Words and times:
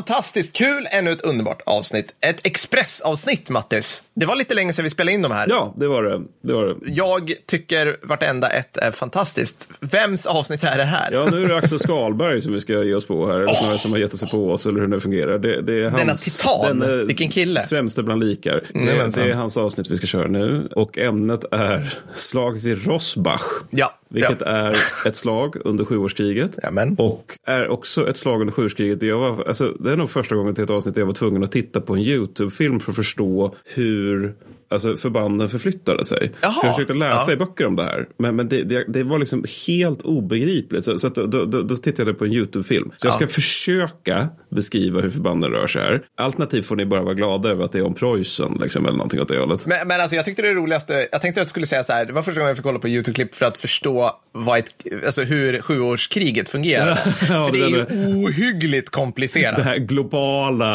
Fantastiskt 0.00 0.56
kul, 0.56 0.88
ännu 0.90 1.10
ett 1.10 1.20
underbart 1.20 1.62
avsnitt. 1.66 2.14
Ett 2.20 2.46
expressavsnitt, 2.46 3.50
Mattis. 3.50 4.02
Det 4.14 4.26
var 4.26 4.36
lite 4.36 4.54
länge 4.54 4.72
sedan 4.72 4.84
vi 4.84 4.90
spelade 4.90 5.12
in 5.12 5.22
de 5.22 5.32
här. 5.32 5.46
Ja, 5.48 5.74
det 5.76 5.88
var 5.88 6.02
det. 6.02 6.20
det, 6.42 6.52
var 6.52 6.66
det. 6.66 6.76
Jag 6.84 7.32
tycker 7.46 7.96
vartenda 8.02 8.48
ett 8.48 8.76
är 8.76 8.92
fantastiskt. 8.92 9.68
Vems 9.80 10.26
avsnitt 10.26 10.64
är 10.64 10.78
det 10.78 10.84
här? 10.84 11.12
Ja, 11.12 11.24
nu 11.24 11.44
är 11.44 11.48
det 11.48 11.56
Axel 11.56 11.78
Skalberg 11.80 12.42
som 12.42 12.52
vi 12.52 12.60
ska 12.60 12.82
ge 12.82 12.94
oss 12.94 13.06
på 13.06 13.26
här. 13.26 13.34
Eller 13.34 13.52
oh. 13.52 13.76
som 13.76 13.92
har 13.92 13.98
gett 13.98 14.18
sig 14.18 14.28
på 14.28 14.50
oss, 14.50 14.66
eller 14.66 14.80
hur 14.80 14.86
det 14.86 15.00
fungerar. 15.00 15.38
Det, 15.38 15.62
det 15.62 15.72
är 15.72 15.90
hans, 15.90 16.00
Denna 16.00 16.14
titan, 16.14 16.78
den, 16.78 17.06
vilken 17.06 17.28
kille. 17.30 17.66
Främste 17.66 18.02
bland 18.02 18.24
likar. 18.24 18.64
Mm, 18.74 18.86
det, 18.86 19.22
det, 19.22 19.30
är 19.30 19.34
hans 19.34 19.56
avsnitt 19.56 19.90
vi 19.90 19.96
ska 19.96 20.06
köra 20.06 20.28
nu. 20.28 20.68
Och 20.76 20.98
ämnet 20.98 21.44
är 21.50 21.98
slaget 22.14 22.62
vid 22.62 22.86
Rosbach. 22.86 23.42
Ja. 23.70 23.99
Vilket 24.10 24.40
ja. 24.40 24.46
är 24.46 24.76
ett 25.06 25.16
slag 25.16 25.56
under 25.64 25.84
sjuårskriget. 25.84 26.58
Jamen. 26.62 26.96
Och 26.98 27.38
är 27.44 27.68
också 27.68 28.08
ett 28.08 28.16
slag 28.16 28.40
under 28.40 28.52
sjuårskriget. 28.52 29.02
Jag 29.02 29.18
var, 29.18 29.44
alltså, 29.44 29.72
det 29.80 29.90
är 29.90 29.96
nog 29.96 30.10
första 30.10 30.36
gången 30.36 30.54
till 30.54 30.64
ett 30.64 30.70
avsnitt 30.70 30.96
jag 30.96 31.06
var 31.06 31.12
tvungen 31.12 31.44
att 31.44 31.52
titta 31.52 31.80
på 31.80 31.94
en 31.94 32.00
YouTube-film 32.00 32.80
för 32.80 32.92
att 32.92 32.96
förstå 32.96 33.54
hur 33.64 34.34
alltså 34.70 34.96
förbanden 34.96 35.48
förflyttade 35.48 36.04
sig. 36.04 36.32
Jaha, 36.40 36.54
jag 36.62 36.72
försökte 36.72 36.94
läsa 36.94 37.24
ja. 37.26 37.32
i 37.32 37.36
böcker 37.36 37.66
om 37.66 37.76
det 37.76 37.82
här. 37.82 38.08
Men, 38.18 38.36
men 38.36 38.48
det, 38.48 38.64
det, 38.64 38.84
det 38.88 39.02
var 39.02 39.18
liksom 39.18 39.44
helt 39.66 40.02
obegripligt. 40.02 40.84
Så, 40.84 40.98
så 40.98 41.08
då, 41.08 41.26
då, 41.26 41.62
då, 41.62 41.76
tittade 41.76 42.10
jag 42.10 42.18
på 42.18 42.24
en 42.24 42.32
YouTube-film. 42.32 42.92
Så 42.96 43.06
jag 43.06 43.14
ska 43.14 43.26
försöka 43.26 44.28
beskriva 44.50 45.00
hur 45.00 45.10
förbanden 45.10 45.50
rör 45.50 45.66
sig 45.66 45.82
här. 45.82 46.02
Alternativt 46.16 46.66
får 46.66 46.76
ni 46.76 46.86
bara 46.86 47.02
vara 47.02 47.14
glada 47.14 47.48
över 47.48 47.64
att 47.64 47.72
det 47.72 47.78
är 47.78 47.86
om 47.86 47.94
Preussen. 47.94 48.58
Liksom, 48.62 48.86
eller 48.86 48.96
någonting 48.96 49.20
åt 49.20 49.28
det 49.28 49.38
hållet. 49.38 49.66
Men, 49.66 49.88
men 49.88 50.00
alltså, 50.00 50.16
jag 50.16 50.24
tyckte 50.24 50.42
det 50.42 50.54
roligaste, 50.54 51.08
jag 51.12 51.22
tänkte 51.22 51.40
att 51.40 51.44
jag 51.44 51.50
skulle 51.50 51.66
säga 51.66 51.82
så 51.82 51.92
här, 51.92 52.04
det 52.04 52.12
var 52.12 52.22
första 52.22 52.40
gången 52.40 52.48
jag 52.48 52.56
fick 52.56 52.64
kolla 52.64 52.78
på 52.78 52.88
YouTube-klipp 52.88 53.34
för 53.34 53.46
att 53.46 53.58
förstå 53.58 54.20
vad 54.32 54.58
ett, 54.58 54.74
alltså 55.06 55.22
hur 55.22 55.62
sjuårskriget 55.62 56.48
fungerar. 56.48 56.88
ja, 56.88 56.96
för 57.46 57.52
det 57.52 57.60
är 57.60 57.68
ju 57.68 57.82
ohyggligt 58.24 58.90
komplicerat. 58.90 59.56
Det 59.56 59.62
här 59.62 59.78
globala 59.78 60.74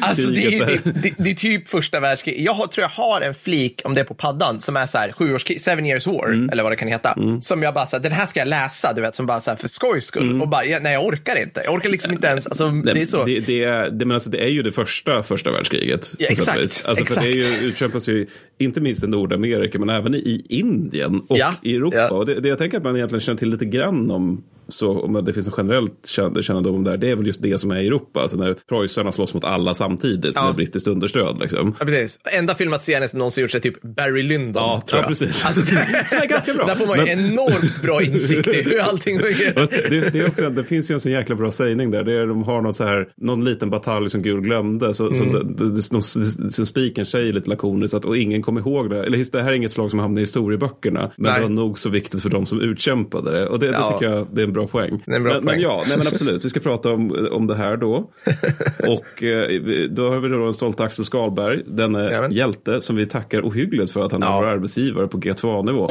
alltså, 0.00 0.30
det, 0.30 0.46
är, 0.46 0.50
kriget. 0.50 0.84
det, 0.84 0.92
det, 0.92 1.14
det 1.18 1.30
är 1.30 1.34
typ 1.34 1.68
första 1.68 2.00
världskriget. 2.00 2.40
Jag 2.40 2.52
har, 2.52 2.66
tror 2.66 2.82
jag 2.82 3.04
har 3.04 3.20
en 3.28 3.34
flik 3.34 3.80
om 3.84 3.94
det 3.94 4.04
på 4.04 4.14
paddan 4.14 4.60
som 4.60 4.76
är 4.76 4.86
så 4.86 4.98
här 4.98 5.12
sjuårskrig, 5.12 5.60
seven 5.60 5.86
years 5.86 6.06
war, 6.06 6.28
Mm. 6.28 6.50
eller 6.50 6.62
vad 6.62 6.72
det 6.72 6.76
kan 6.76 6.88
heta. 6.88 7.14
Som 7.40 7.62
jag 7.62 7.74
bara 7.74 7.86
så 7.86 7.96
här, 7.96 8.02
den 8.02 8.12
här 8.12 8.26
ska 8.26 8.38
jag 8.40 8.48
läsa, 8.48 8.92
du 8.92 9.00
vet, 9.00 9.14
som 9.16 9.26
bara 9.26 9.40
så 9.40 9.50
här 9.50 9.56
för 9.56 9.68
skojs 9.68 10.04
skull. 10.04 10.22
Mm. 10.22 10.42
Och 10.42 10.48
bara, 10.48 10.64
ja, 10.64 10.78
nej 10.82 10.92
jag 10.92 11.04
orkar 11.06 11.42
inte. 11.42 11.60
Jag 11.64 11.74
orkar 11.74 11.88
liksom 11.90 12.12
inte 12.12 12.26
ens, 12.28 12.46
alltså 12.46 12.68
det 12.70 12.90
är 13.02 13.06
så. 13.06 13.24
Det, 13.24 13.40
det, 13.40 13.64
är, 13.64 13.90
det, 13.90 14.04
men 14.04 14.14
alltså, 14.14 14.30
det 14.30 14.42
är 14.44 14.48
ju 14.48 14.62
det 14.62 14.72
första 14.72 15.22
första 15.22 15.50
världskriget. 15.52 16.14
Ja, 16.18 16.26
exakt. 16.30 16.58
Alltså, 16.58 16.90
exakt. 16.90 17.14
För 17.14 17.20
det 17.22 17.28
är 17.32 17.60
ju, 17.62 17.68
utkämpas 17.68 18.08
ju 18.08 18.26
inte 18.58 18.80
minst 18.80 19.04
i 19.04 19.06
Nordamerika 19.06 19.78
men 19.78 19.88
även 19.88 20.14
i 20.14 20.46
Indien 20.48 21.20
och 21.28 21.38
Ja, 21.38 21.54
i 21.62 21.76
Europa. 21.76 21.96
ja. 21.96 22.10
Och 22.10 22.26
det, 22.26 22.40
det 22.40 22.48
jag 22.48 22.58
tänker 22.58 22.76
att 22.76 22.82
man 22.84 22.96
egentligen 22.96 23.20
känner 23.20 23.38
till 23.38 23.50
lite 23.50 23.64
grann 23.64 24.10
om 24.10 24.42
så 24.68 25.00
om 25.00 25.24
det 25.24 25.32
finns 25.32 25.46
en 25.46 25.52
generellt 25.56 26.06
kännedom 26.40 26.74
om 26.74 26.84
det 26.84 26.90
här, 26.90 26.96
det 26.96 27.10
är 27.10 27.16
väl 27.16 27.26
just 27.26 27.42
det 27.42 27.58
som 27.60 27.70
är 27.70 27.80
i 27.80 27.86
Europa. 27.86 28.20
Alltså 28.20 28.36
när 28.36 28.54
preussarna 28.68 29.12
slåss 29.12 29.34
mot 29.34 29.44
alla 29.44 29.74
samtidigt 29.74 30.32
Ja. 30.34 30.46
med 30.46 30.54
brittiskt 30.56 30.88
understöd. 30.88 31.36
Liksom. 31.40 31.74
Ja, 31.78 31.84
precis. 31.86 32.18
Enda 32.38 32.54
filmatiseringen 32.54 33.08
som 33.08 33.18
någonsin 33.18 33.42
gjorts 33.42 33.54
är 33.54 33.58
typ 33.58 33.82
Barry 33.82 34.22
Lyndon, 34.22 34.62
Ja, 34.62 34.82
tror 34.86 34.98
ja, 34.98 35.02
jag. 35.02 35.08
precis. 35.08 35.44
Alltså, 35.44 35.60
Som 36.06 36.18
är 36.18 36.26
ganska 36.28 36.54
bra. 36.54 36.66
Där 36.66 36.74
får 36.74 36.86
man 36.86 36.98
ju 36.98 37.04
Men- 37.16 37.30
enormt 37.32 37.82
bra 37.82 38.02
insikt 38.02 38.48
i 38.48 38.62
hur 38.62 38.80
allting 38.80 39.18
fungerar. 39.18 39.68
Det, 39.90 40.10
det, 40.12 40.18
är 40.18 40.28
också, 40.28 40.50
det 40.50 40.64
finns 40.64 40.90
ju 40.90 40.92
en 40.94 41.00
så 41.00 41.10
jäkla 41.10 41.34
bra 41.34 41.50
sägning 41.52 41.90
där. 41.90 42.04
Det 42.04 42.12
är, 42.12 42.26
de 42.26 42.42
har 42.42 42.62
något 42.62 42.76
så 42.76 42.84
här, 42.84 43.08
någon 43.16 43.44
liten 43.44 43.70
batalj 43.70 44.08
som 44.10 44.22
Gud 44.22 44.44
glömde. 44.44 44.94
Så, 44.94 45.14
som 45.14 45.30
det, 45.32 45.44
det, 45.44 45.70
det, 45.74 45.90
de- 45.90 46.02
som 46.50 46.66
spiken 46.66 47.06
säger 47.06 47.32
lite 47.32 47.50
lakoniskt. 47.50 47.94
Att, 47.94 48.04
och 48.04 48.16
ingen 48.16 48.42
kommer 48.42 48.60
ihåg 48.60 48.90
det. 48.90 49.04
Eller 49.04 49.32
det 49.32 49.42
här 49.42 49.50
är 49.50 49.54
inget 49.56 49.72
slag 49.72 49.90
som 49.90 49.98
hamnar 49.98 50.18
i 50.20 50.22
historieböckerna. 50.22 51.00
Men 51.16 51.30
Nej. 51.32 51.34
det 51.34 51.42
var 51.42 51.48
nog 51.50 51.78
så 51.78 51.88
viktigt 51.90 52.22
för 52.22 52.30
de 52.30 52.46
som 52.46 52.60
utkämpade 52.60 53.30
det. 53.30 53.46
Och 53.46 53.58
det, 53.58 53.66
Ja. 53.66 53.72
det 53.88 53.92
tycker 53.92 54.14
jag 54.16 54.26
det 54.32 54.40
är 54.40 54.44
en 54.46 54.52
bra 54.52 54.57
poäng. 54.66 55.02
Det 55.06 55.12
är 55.12 55.16
en 55.16 55.22
bra 55.22 55.32
men, 55.34 55.42
poäng. 55.44 55.54
men 55.54 55.62
ja, 55.62 55.82
nej, 55.88 55.98
men 55.98 56.06
absolut. 56.06 56.44
Vi 56.44 56.50
ska 56.50 56.60
prata 56.60 56.92
om, 56.92 57.28
om 57.32 57.46
det 57.46 57.54
här 57.54 57.76
då. 57.76 57.94
och 58.78 59.22
eh, 59.22 59.60
då 59.90 60.08
har 60.08 60.18
vi 60.20 60.28
då 60.28 60.44
den 60.44 60.52
stolta 60.52 60.84
Axel 60.84 61.04
Skalberg. 61.04 61.62
Denne 61.66 62.28
hjälte 62.30 62.80
som 62.80 62.96
vi 62.96 63.06
tackar 63.06 63.40
ohyggligt 63.42 63.92
för 63.92 64.00
att 64.00 64.12
han 64.12 64.22
är 64.22 64.26
Ja. 64.26 64.40
vår 64.40 64.46
arbetsgivare 64.46 65.08
på 65.08 65.18
G2A-nivå. 65.18 65.88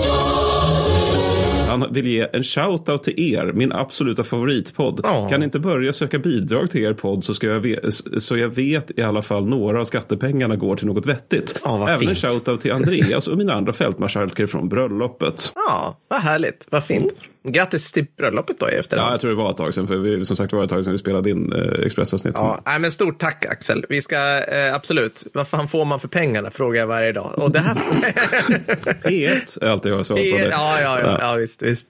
Han 1.68 1.94
vill 1.94 2.08
ge 2.08 2.28
en 2.34 2.44
shout-out 2.44 2.98
till 3.04 3.34
er, 3.34 3.52
min 3.54 3.72
absoluta 3.72 4.24
favoritpodd. 4.24 5.00
Ja. 5.04 5.30
Kan 5.30 5.44
inte 5.44 5.60
börja 5.60 5.94
söka 5.94 6.20
bidrag 6.20 6.72
till 6.72 6.84
er 6.84 6.94
podd 6.94 7.24
så, 7.24 7.34
ska 7.34 7.48
jag 7.48 7.60
ve- 7.60 7.92
så 8.20 8.38
jag 8.38 8.50
vet 8.50 9.00
i 9.00 9.02
alla 9.02 9.22
fall 9.22 9.46
några 9.46 9.80
av 9.80 9.84
skattepengarna 9.84 10.56
går 10.56 10.76
till 10.76 10.88
något 10.88 11.06
vettigt. 11.06 11.62
Ja, 11.64 11.90
Även 11.90 11.94
en 12.10 12.16
fint. 12.16 12.18
shout-out 12.34 12.58
till 12.58 12.72
Andreas 12.72 13.28
och 13.28 13.38
mina 13.38 13.54
andra 13.54 13.74
fältmarskalkar 13.74 14.46
från 14.46 14.70
bröllopet. 14.70 15.52
Ja, 15.56 15.98
vad 16.08 16.20
härligt. 16.20 16.68
Vad 16.70 16.84
fint. 16.84 17.14
Grattis 17.52 17.92
till 17.92 18.06
bröllopet 18.18 18.60
då 18.60 18.70
i 18.70 18.74
Ja, 18.74 18.80
efterhand. 18.80 19.14
jag 19.14 19.22
tror 19.22 19.32
det 19.32 19.38
var 19.38 19.52
ett 19.52 19.58
tag 19.58 19.74
sedan, 19.74 19.88
för 19.88 19.96
vi, 19.96 20.26
som 20.26 20.36
sagt 20.38 20.54
var 20.54 20.60
det 20.60 20.66
ett 20.66 20.70
tag 20.70 20.84
sedan 20.84 20.92
vi 20.92 20.98
spelade 20.98 21.30
in 21.30 21.54
eh, 21.54 21.86
Expressavsnitt. 21.86 22.34
Ja, 22.38 22.62
nej, 22.66 22.80
men 22.80 22.92
stort 22.92 23.20
tack 23.20 23.46
Axel. 23.46 23.86
Vi 23.90 24.02
ska 24.02 24.16
eh, 24.44 24.76
absolut. 24.76 25.24
Vad 25.34 25.48
fan 25.48 25.68
får 25.68 25.86
man 25.86 26.00
för 26.00 26.08
pengarna? 26.08 26.52
Frågar 26.52 26.80
jag 26.80 26.88
varje 26.88 27.12
dag. 27.12 27.32
Och 27.38 27.52
det 27.52 27.60
här. 27.60 27.76
P1 29.04 29.64
är 29.64 29.70
alltid 29.70 29.92
jag 29.92 29.98
har 29.98 30.04
svar 30.04 30.18
på 30.18 30.24
ja, 30.24 30.38
det. 30.38 30.50
ja, 30.50 31.00
ja, 31.02 31.18
ja, 31.22 31.36
visst, 31.36 31.62
visst. 31.62 31.88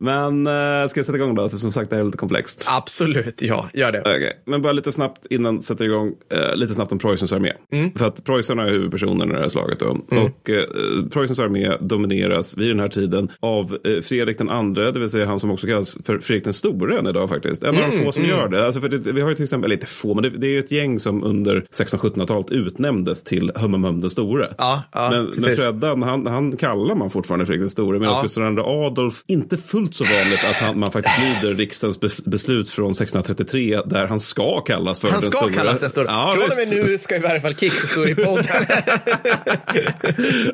Men 0.00 0.46
äh, 0.46 0.86
ska 0.88 0.98
jag 0.98 1.06
sätta 1.06 1.16
igång 1.16 1.34
då? 1.34 1.48
För 1.48 1.56
som 1.56 1.72
sagt, 1.72 1.90
det 1.90 1.96
här 1.96 2.00
är 2.00 2.06
lite 2.06 2.18
komplext. 2.18 2.68
Absolut, 2.70 3.42
ja, 3.42 3.68
gör 3.74 3.92
det. 3.92 4.00
Okej, 4.00 4.32
men 4.46 4.62
bara 4.62 4.72
lite 4.72 4.92
snabbt 4.92 5.26
innan 5.30 5.54
jag 5.54 5.64
sätter 5.64 5.84
igång, 5.84 6.12
eh, 6.32 6.56
lite 6.56 6.74
snabbt 6.74 6.92
om 6.92 6.98
Preussens 6.98 7.32
armé. 7.32 7.52
Mm. 7.72 7.92
För 7.94 8.06
att 8.06 8.24
Preussen 8.24 8.58
är 8.58 8.70
huvudpersonen 8.70 9.30
i 9.30 9.32
det 9.32 9.38
här 9.40 9.48
slaget. 9.48 9.80
Då. 9.80 9.86
Och 10.10 10.50
eh, 10.50 10.64
Preussens 11.10 11.38
armé 11.38 11.76
domineras 11.80 12.56
vid 12.56 12.68
den 12.68 12.80
här 12.80 12.88
tiden 12.88 13.28
av 13.40 13.78
eh, 13.84 14.00
Fredrik 14.00 14.38
den 14.38 14.48
andre, 14.50 14.92
det 14.92 15.00
vill 15.00 15.10
säga 15.10 15.26
han 15.26 15.40
som 15.40 15.50
också 15.50 15.66
kallas 15.66 15.98
för 16.04 16.18
Fredrik 16.18 16.44
den 16.44 16.54
store 16.54 16.98
än 16.98 17.06
idag 17.06 17.28
faktiskt. 17.28 17.62
En 17.62 17.68
av 17.68 17.74
Mm, 17.78 17.90
de 17.98 18.04
få 18.04 18.12
som 18.12 18.24
gör 18.24 18.48
det. 18.48 18.64
Alltså 18.66 18.80
för 18.80 18.88
det. 18.88 19.12
Vi 19.12 19.20
har 19.20 19.28
ju 19.28 19.34
till 19.34 19.42
exempel, 19.42 19.66
eller 19.68 19.76
inte 19.76 19.86
få, 19.86 20.14
men 20.14 20.22
det, 20.22 20.30
det 20.30 20.46
är 20.46 20.50
ju 20.50 20.58
ett 20.58 20.70
gäng 20.70 21.00
som 21.00 21.24
under 21.24 21.60
1600-1700-talet 21.60 22.50
utnämndes 22.50 23.24
till 23.24 23.52
Hömmemöm 23.56 24.00
den 24.00 24.10
store. 24.10 24.46
Ja, 24.58 24.82
ja, 24.92 25.08
men, 25.10 25.24
men. 25.24 25.56
Freddan, 25.56 26.02
han, 26.02 26.26
han 26.26 26.56
kallar 26.56 26.94
man 26.94 27.10
fortfarande 27.10 27.46
Fredrik 27.46 27.62
den 27.62 27.70
store. 27.70 27.98
Medan 27.98 28.14
Ja. 28.14 28.22
Gustav 28.22 28.52
II 28.52 28.58
Adolf, 28.64 29.22
inte 29.26 29.56
fullt 29.56 29.87
så 29.94 30.04
vanligt 30.04 30.44
att 30.50 30.56
han, 30.56 30.78
man 30.78 30.92
faktiskt 30.92 31.16
lyder 31.42 31.54
riksdagens 31.54 32.00
bes- 32.00 32.28
beslut 32.28 32.70
från 32.70 32.90
1633 32.90 33.80
där 33.86 34.06
han 34.06 34.20
ska 34.20 34.60
kallas 34.60 35.00
för 35.00 35.08
Han 35.08 35.20
den 35.20 35.30
ska 35.30 35.38
store. 35.40 35.54
kallas 35.54 35.80
den 35.80 35.90
stora. 35.90 36.06
Ja, 36.08 36.30
Från 36.34 36.42
och 36.44 36.56
med 36.78 36.86
nu 36.86 36.98
ska 36.98 37.16
i 37.16 37.18
varje 37.18 37.40
fall 37.40 37.54
Kicks 37.54 37.76
stå 37.90 38.06
i 38.08 38.14
podden. 38.14 38.44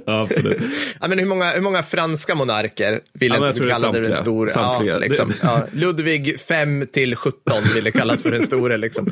Ja, 0.06 0.22
absolut. 0.22 0.62
ja, 1.00 1.08
men 1.08 1.18
hur, 1.18 1.26
många, 1.26 1.50
hur 1.50 1.60
många 1.60 1.82
franska 1.82 2.34
monarker 2.34 3.00
ville 3.12 3.34
Ja, 3.34 3.36
inte 3.36 3.46
jag 3.46 3.54
du 3.54 3.58
tror 3.58 3.66
det 3.66 3.72
är 3.72 3.74
kalla 3.74 3.92
dig 3.92 4.02
den? 4.02 4.48
Samtliga. 4.48 4.94
Ja, 4.94 4.98
liksom. 4.98 5.32
Ja, 5.42 5.66
Ludvig 5.72 6.40
5 6.40 6.86
till 6.92 7.16
17 7.16 7.40
ville 7.74 7.90
kallas 7.90 8.22
för 8.22 8.30
den 8.30 8.42
store. 8.42 8.76
Liksom. 8.76 9.10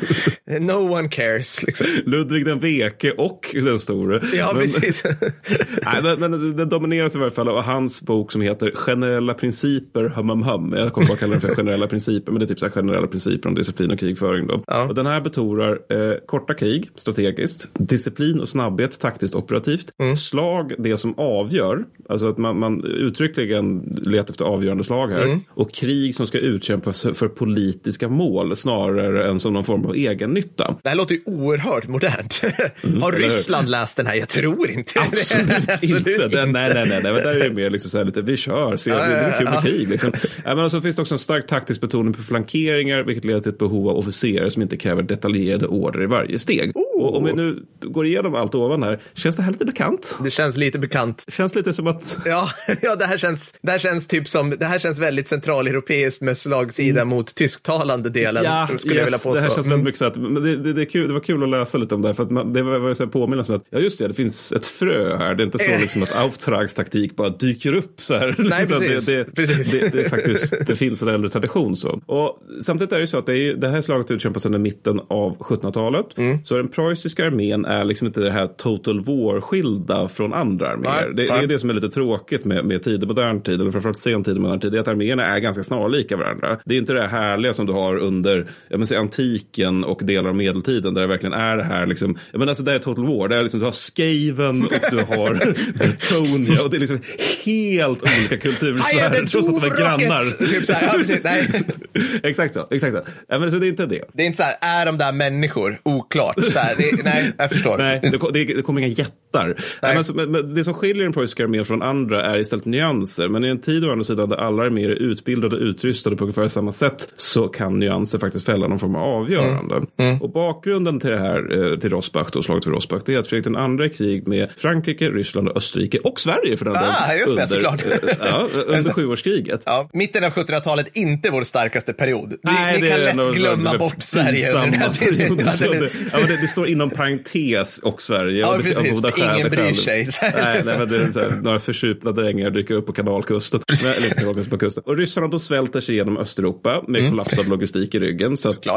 No 0.61 0.93
one 0.99 1.09
cares. 1.09 1.63
Liksom. 1.63 1.87
Ludvig 2.07 2.45
den 2.45 2.59
veke 2.59 3.11
och 3.13 3.51
den 3.53 3.79
store. 3.79 4.21
Ja, 4.35 4.53
men, 4.55 4.63
precis. 4.63 5.05
Nej, 5.83 6.03
men, 6.03 6.21
men 6.21 6.57
den 6.57 6.69
domineras 6.69 7.15
i 7.15 7.19
varje 7.19 7.31
fall 7.35 7.49
av 7.49 7.63
hans 7.63 8.03
bok 8.03 8.33
som 8.33 8.41
heter 8.43 8.73
Generella 8.75 9.35
principer 9.35 10.12
hum 10.15 10.29
hum 10.29 10.43
hum. 10.43 10.75
Jag 10.79 10.93
kommer 10.93 11.07
bara 11.09 11.17
kalla 11.17 11.31
den 11.33 11.41
för 11.41 11.55
Generella 11.55 11.87
principer, 11.87 12.33
men 12.33 12.39
det 12.41 12.45
är 12.45 12.47
typ 12.49 12.59
så 12.59 12.67
här 12.67 12.73
generella 12.73 13.07
principer 13.07 13.49
om 13.49 13.55
disciplin 13.55 13.91
och 13.91 13.99
krigföring. 13.99 14.47
Då. 14.47 14.65
Ja. 14.67 14.83
Och 14.89 14.95
den 14.95 15.07
här 15.07 15.21
betonar 15.21 15.79
eh, 15.89 16.15
korta 16.27 16.55
krig, 16.55 16.91
strategiskt, 16.97 17.69
disciplin 17.79 18.41
och 18.41 18.49
snabbhet, 18.49 19.01
taktiskt 19.01 19.35
operativt, 19.35 19.87
Mm. 20.01 20.17
slag, 20.17 20.73
det 20.79 20.97
som 20.97 21.15
avgör, 21.19 21.85
alltså 22.09 22.29
att 22.29 22.39
man, 22.39 22.59
man 22.59 22.85
uttryckligen 22.85 23.79
letar 24.03 24.31
efter 24.33 24.45
avgörande 24.45 24.85
slag 24.85 25.09
här, 25.09 25.23
Mm. 25.25 25.41
och 25.49 25.73
krig 25.75 26.15
som 26.15 26.27
ska 26.27 26.39
utkämpas 26.39 27.03
för, 27.03 27.29
politiska 27.29 28.09
mål 28.09 28.57
snarare 28.57 29.29
än 29.31 29.41
som 29.41 29.53
någon 29.53 29.65
form 29.65 29.85
av 29.87 29.95
egennytta. 29.97 30.75
Det 30.83 30.89
här 30.89 30.97
låter 30.97 31.15
ju 31.15 31.21
oerhört 31.27 31.89
modernt. 31.89 32.41
Har 32.43 32.89
Mm, 32.91 33.03
hur? 33.03 33.13
Ryssland 33.13 33.69
läst 33.69 33.97
den 33.97 34.07
här? 34.07 34.15
Jag 34.15 34.29
tror 34.29 34.71
inte 34.71 34.93
det. 34.95 35.01
Absolut 35.01 35.83
inte. 35.83 36.29
Den, 36.29 36.53
nej, 36.53 36.71
nej, 36.75 36.87
nej, 36.89 37.01
nej. 37.03 37.13
Men 37.13 37.23
där 37.23 37.35
är 37.41 37.49
det 37.49 37.55
mer 37.55 37.71
liksom 37.71 37.91
så 37.91 37.99
här 37.99 38.05
lite, 38.05 38.23
vi 38.23 38.37
kör, 38.37 38.77
se, 38.77 38.91
det, 38.91 38.97
det 38.97 39.03
är 39.03 39.39
kul 39.39 39.49
med 39.51 39.63
krig. 39.63 40.01
Liksom. 40.05 40.31
Men 40.57 40.71
så 40.71 40.81
finns 40.81 40.97
det 40.97 41.03
också 41.03 41.15
en 41.15 41.19
stark 41.19 41.47
taktisk 41.47 41.81
betoning 41.81 42.13
på 42.13 42.23
flankeringar, 42.23 43.03
vilket 43.03 43.25
leder 43.25 43.41
till 43.41 43.53
ett 43.53 43.59
behov 43.59 43.89
av 43.89 43.97
officerare 43.97 44.51
som 44.51 44.63
inte 44.63 44.77
kräver 44.77 45.03
detaljerade 45.03 45.67
order 45.67 46.03
i 46.03 46.07
varje 46.07 46.39
steg. 46.39 46.73
Och 46.99 47.17
om 47.17 47.25
vi 47.25 47.33
nu 47.33 47.63
går 47.81 48.07
igenom 48.07 48.35
allt 48.35 48.55
ovan 48.55 48.83
här, 48.83 49.01
känns 49.15 49.37
det 49.37 49.43
här 49.43 49.53
lite 49.53 49.65
bekant? 49.65 50.17
Det 50.25 50.31
känns 50.31 50.57
lite 50.57 50.79
bekant. 50.79 51.25
Känns 51.29 51.55
lite 51.55 51.73
som 51.73 51.87
att 51.87 52.19
Ja, 52.25 52.49
ja 52.83 52.97
det, 52.97 53.05
här 53.07 53.19
känns, 53.19 53.55
det 53.63 53.71
här 53.71 53.79
känns 53.79 54.07
typ 54.07 54.29
som, 54.29 54.51
det 54.51 54.65
här 54.67 54.79
känns 54.79 54.99
väldigt 54.99 55.29
centraleuropeiskt 55.29 56.23
med 56.23 56.39
slagsida 56.39 57.05
mot 57.05 57.35
tysktalande 57.35 58.11
delen. 58.11 58.45
Ja, 58.45 58.69
skulle 58.79 58.95
jag 58.95 59.05
vilja 59.05 59.17
yes, 59.17 59.25
påstå. 59.25 59.35
det 59.35 59.41
här 59.41 59.51
känns 59.51 59.67
Mm. 59.67 59.71
väldigt 59.71 59.85
mycket 59.85 59.99
så 59.99 60.05
att, 60.05 60.17
men 60.17 60.43
det, 60.43 60.57
det, 60.57 60.73
det, 60.73 60.87
kul, 60.87 61.07
det 61.09 61.13
var 61.15 61.21
kul 61.21 61.43
att 61.43 61.49
läsa 61.49 61.79
lite 61.79 61.95
om 61.95 62.03
det 62.03 62.09
här, 62.09 62.15
för 62.15 62.23
att 62.23 62.31
man, 62.31 62.53
det 62.53 62.63
var, 62.63 62.79
var 62.79 62.95
så 62.95 63.05
här 63.05 63.11
påminnas 63.11 63.49
om 63.49 63.55
att, 63.55 63.65
ja 63.71 63.79
just 63.79 63.99
det, 63.99 64.09
det 64.09 64.15
finns 64.15 64.53
ett 64.53 64.67
frö 64.67 65.17
här, 65.17 65.35
det 65.35 65.43
är 65.43 65.45
inte 65.45 65.59
så 65.59 65.71
Eh. 65.71 65.81
liksom 65.81 66.03
att 66.03 66.13
auftragstaktik 66.13 67.17
bara 67.17 67.29
dyker 67.29 67.73
upp 67.73 67.95
så 68.01 68.15
här. 68.15 68.35
Nej, 68.39 68.67
precis, 68.67 69.07
det, 69.07 69.17
det, 69.25 69.35
precis. 69.35 69.71
Det, 69.73 69.89
det, 69.89 70.09
faktiskt, 70.09 70.55
det 70.67 70.77
finns 70.77 71.03
en 71.03 71.09
äldre 71.09 71.31
tradition 71.31 71.77
så. 71.77 72.01
Och 72.07 72.39
samtidigt 72.63 72.93
är 72.93 72.97
det 72.97 73.03
ju 73.03 73.07
så 73.07 73.19
att 73.19 73.27
det, 73.27 73.33
är, 73.39 73.55
det 73.55 73.69
här 73.69 73.83
slaget 73.83 74.11
utkämpas 74.11 74.47
under 74.47 74.59
mitten 74.59 75.01
av 75.09 75.37
1700-talet, 75.39 76.07
Mm. 76.19 76.45
så 76.45 76.57
den 76.57 76.69
preussiska 76.83 77.27
armén 77.27 77.65
är 77.65 77.85
liksom 77.85 78.07
inte 78.07 78.21
det 78.21 78.31
här 78.31 78.47
total 78.47 79.05
war-skilda 79.05 80.09
från 80.09 80.33
andra 80.33 80.69
arméer. 80.69 81.09
Det, 81.09 81.27
det, 81.27 81.33
är 81.33 81.47
det 81.47 81.59
som 81.59 81.71
är 81.71 81.75
lite 81.75 81.89
tråkigt 81.89 82.45
med, 82.45 82.65
med 82.65 82.83
tidig 82.83 83.09
modern 83.09 83.41
tid, 83.41 83.61
eller 83.61 83.71
framförallt 83.71 83.99
sen 83.99 84.25
tid 84.25 84.37
modern 84.37 84.61
tid, 84.61 84.73
det 84.73 84.79
är 84.79 84.81
att 84.81 84.89
arméerna 84.89 85.27
är 85.27 85.39
ganska 85.39 85.63
snarlika 85.63 86.17
varandra. 86.17 86.59
Det 86.65 86.75
är 86.75 86.79
inte 86.79 86.93
det 86.93 87.07
härliga 87.07 87.55
som 87.55 87.67
du 87.67 87.73
har 87.73 87.97
under 87.97 88.47
jag 88.69 88.81
menar, 88.81 88.97
antiken 88.97 89.85
och 89.85 90.01
delar 90.05 90.29
av 90.29 90.37
medeltiden, 90.37 90.95
där 90.95 91.01
det 91.01 91.09
verkligen 91.09 91.33
är 91.33 91.57
det 91.57 91.65
här, 91.65 91.87
liksom, 91.87 92.19
jag 92.31 92.39
menar, 92.39 92.51
alltså, 92.51 92.65
det 92.65 92.73
är 92.73 92.79
total 92.79 93.07
war, 93.07 93.29
det 93.29 93.37
är 93.37 93.43
liksom, 93.43 93.61
du 93.61 93.67
har 93.67 93.73
Skaven 93.73 94.65
och 94.65 94.73
du 94.91 94.97
har 94.97 95.55
Bretonia 95.79 96.63
och 96.63 96.71
det 96.71 96.77
är 96.77 96.81
liksom 96.81 97.01
helt 97.45 98.03
olika 98.03 98.39
kultursfärer 98.39 99.27
trots 99.27 99.49
att 99.49 99.61
de 99.61 99.67
är 99.67 99.79
grannar. 99.79 100.47
Typ 100.47 100.67
så 100.67 100.73
här, 100.73 100.87
ja, 100.87 100.93
precis, 100.99 101.25
nej. 101.25 101.65
exakt 102.23 102.55
så. 102.55 102.67
Exakt 102.71 102.97
så. 102.97 103.03
Ja, 103.29 103.39
men 103.39 103.51
så 103.51 103.59
det 103.59 103.67
är 103.67 103.69
inte 103.69 103.87
det. 103.87 104.05
Det 104.13 104.23
är 104.23 104.27
inte 104.27 104.37
så 104.37 104.43
här, 104.43 104.81
är 104.81 104.87
de 104.87 104.99
där 104.99 105.13
människor? 105.13 105.81
Oklart. 105.83 106.45
Så 106.53 106.59
här, 106.59 106.72
det, 106.79 107.05
nej, 107.05 107.33
jag 107.39 107.51
förstår. 107.51 107.79
nej, 107.79 108.01
det, 108.03 108.19
det, 108.33 108.55
det 108.55 108.63
kommer 108.63 108.81
inga 108.81 108.89
jättar. 108.89 109.55
Nej. 109.83 110.03
Men, 110.15 110.33
men, 110.33 110.55
det 110.55 110.65
som 110.65 110.75
skiljer 110.75 111.05
den 111.05 111.13
preussiska 111.13 111.43
armén 111.45 111.65
från 111.65 111.83
andra 111.83 112.25
är 112.25 112.39
istället 112.39 112.65
nyanser. 112.65 113.29
Men 113.29 113.45
i 113.45 113.49
en 113.49 113.61
tid 113.61 113.85
å 113.85 113.91
andra 113.91 114.05
sidan 114.05 114.29
där 114.29 114.37
alla 114.37 114.63
arméer 114.63 114.89
är 114.89 114.95
utbildade 114.95 115.57
och 115.57 115.63
utrustade 115.63 116.17
på 116.17 116.25
ungefär 116.25 116.49
samma 116.49 116.73
sätt 116.73 117.13
så 117.17 117.49
kan 117.49 117.79
nyanser 117.79 118.19
faktiskt 118.19 118.47
fälla 118.47 118.69
någon 118.69 118.79
form 118.79 118.97
av 118.97 119.03
avgörande. 119.03 119.75
Mm. 119.75 119.89
Mm. 119.99 120.23
Och 120.23 120.31
bakgrunden 120.31 121.01
till 121.01 121.11
det 121.11 121.19
här, 121.19 121.73
eh, 121.73 121.79
till 121.79 121.91
Rosbach, 121.91 122.31
då, 122.33 122.43
slaget 122.43 122.67
vid 122.67 122.73
Rosbach, 122.75 123.03
det 123.07 123.15
är 123.15 123.19
att 123.19 123.27
Fredrik 123.27 123.57
andra 123.57 123.89
krig 123.89 124.29
med 124.29 124.49
Frankrike, 124.57 125.11
Ryssland 125.11 125.49
och 125.49 125.57
Österrike 125.57 125.99
och 125.99 126.21
Sverige 126.21 126.57
för 126.57 126.65
den 126.65 126.77
ah, 126.77 127.15
just 127.15 127.37
det, 127.37 127.43
under, 127.43 127.47
såklart. 127.47 127.83
Ja, 128.21 128.49
under 128.67 128.93
sjuårskriget. 128.93 129.63
Ja, 129.67 129.89
mitten 129.93 130.25
av 130.25 130.31
1700-talet, 130.31 130.91
inte 130.95 131.31
vår 131.31 131.45
starkaste 131.45 131.93
period. 131.93 132.35
Nej, 132.43 132.81
ni, 132.81 132.89
kan 132.89 133.01
lätt 133.01 133.35
glömma 133.35 133.79
bort 133.79 134.03
Sverige 134.03 134.55
under 134.55 134.67
den 134.71 134.75
här 134.75 134.93
tiden. 134.93 135.37
Det, 135.37 135.91
ja, 136.13 136.19
det, 136.27 136.41
det, 136.41 136.49
står 136.63 136.73
inom 136.73 136.91
parentes 136.91 137.79
och 137.79 138.03
Sverige. 138.03 138.41
Ja, 138.41 138.59
precis, 138.63 138.93
goda 138.93 139.13
skäl, 139.13 139.37
ingen 139.37 139.51
bryr 139.51 139.75
sig. 139.75 140.09
nej, 140.23 140.63
nej, 140.65 140.79
men 140.79 140.89
det 140.89 140.97
är 140.97 141.11
så 141.11 141.21
här, 141.21 141.31
några 141.43 141.59
försupna 141.59 142.13
drängar 142.13 142.51
dyker 142.51 142.75
upp 142.75 142.87
på 142.87 142.93
kanalkusten. 142.93 143.61
Eller, 144.17 144.51
på 144.51 144.59
kusten. 144.59 144.83
Och 144.87 144.97
ryssarna 144.97 145.29
då 145.29 145.39
svälter 145.39 145.81
sig 145.81 145.95
genom 145.95 146.19
Östeuropa 146.19 146.85
med 146.89 147.01
mm. 147.01 147.11
kollapsad 147.11 147.49
logistik 147.49 147.95
i 147.95 148.01
ryggen. 148.01 148.37
Så 148.37 148.49
att, 148.49 148.67
eh, 148.67 148.75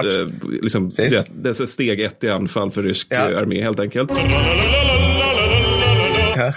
liksom, 0.62 0.90
det, 0.90 1.28
det 1.44 1.50
är 1.50 1.66
steg 1.66 2.02
ett 2.02 2.24
i 2.24 2.30
anfall 2.30 2.72
för 2.72 2.84
rysk 2.84 3.08
ja. 3.10 3.18
armé 3.18 3.62
helt 3.62 3.80
enkelt. 3.80 4.12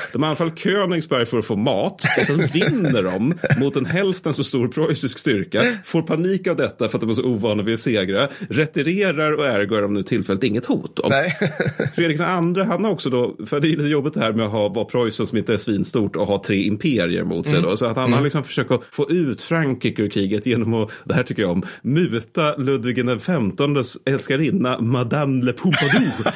De 0.12 0.24
anfaller 0.24 0.52
Königsberg 0.52 1.26
för 1.26 1.38
att 1.38 1.44
få 1.44 1.56
mat 1.56 2.04
och 2.18 2.26
sen 2.26 2.46
vinner 2.46 3.02
de 3.02 3.34
mot 3.60 3.76
en 3.76 3.86
hälften 3.86 4.34
så 4.34 4.44
stor 4.44 4.68
preussisk 4.68 5.18
styrka. 5.18 5.78
Får 5.84 6.02
panik 6.02 6.46
av 6.46 6.56
detta 6.56 6.88
för 6.88 6.98
att 6.98 7.00
de 7.00 7.10
är 7.10 7.14
så 7.14 7.24
ovana 7.24 7.62
vid 7.62 7.74
att 7.74 7.80
segra. 7.80 8.28
Retirerar 8.50 9.32
och 9.32 9.46
ergo 9.46 9.76
är 9.76 9.82
de 9.82 9.94
nu 9.94 10.02
tillfälligt 10.02 10.44
inget 10.44 10.66
hot 10.66 10.98
om. 10.98 11.10
Nej. 11.10 11.38
Fredrik 11.94 12.20
II, 12.20 12.24
han 12.24 12.84
har 12.84 12.90
också 12.90 13.10
då, 13.10 13.36
för 13.46 13.60
det 13.60 13.68
är 13.68 13.76
lite 13.76 13.82
jobbigt 13.82 14.14
det 14.14 14.20
här 14.20 14.32
med 14.32 14.46
att 14.46 14.52
ha, 14.52 14.68
vara 14.68 14.84
Preussen 14.84 15.26
som 15.26 15.38
inte 15.38 15.52
är 15.52 15.56
svinstort 15.56 16.16
och 16.16 16.26
ha 16.26 16.42
tre 16.46 16.62
imperier 16.62 17.24
mot 17.24 17.46
sig 17.46 17.58
mm. 17.58 17.70
då. 17.70 17.76
Så 17.76 17.86
att 17.86 17.96
han 17.96 18.06
mm. 18.06 18.16
har 18.16 18.24
liksom 18.24 18.44
försökt 18.44 18.70
att 18.70 18.82
få 18.90 19.10
ut 19.10 19.42
Frankrike 19.42 20.02
ur 20.02 20.10
kriget 20.10 20.46
genom 20.46 20.74
att, 20.74 20.90
det 21.04 21.14
här 21.14 21.22
tycker 21.22 21.42
jag 21.42 21.50
om, 21.50 21.62
muta 21.82 22.56
Ludvig 22.56 23.04
XVs 23.20 23.98
älskarinna 24.04 24.80
Madame 24.80 25.44
le 25.44 25.52
Pompadour. 25.52 26.32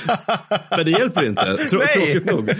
Men 0.76 0.84
det 0.84 0.90
hjälper 0.90 1.26
inte, 1.26 1.56
Trå 1.56 1.80
tråkigt 1.94 2.24
nog. 2.24 2.50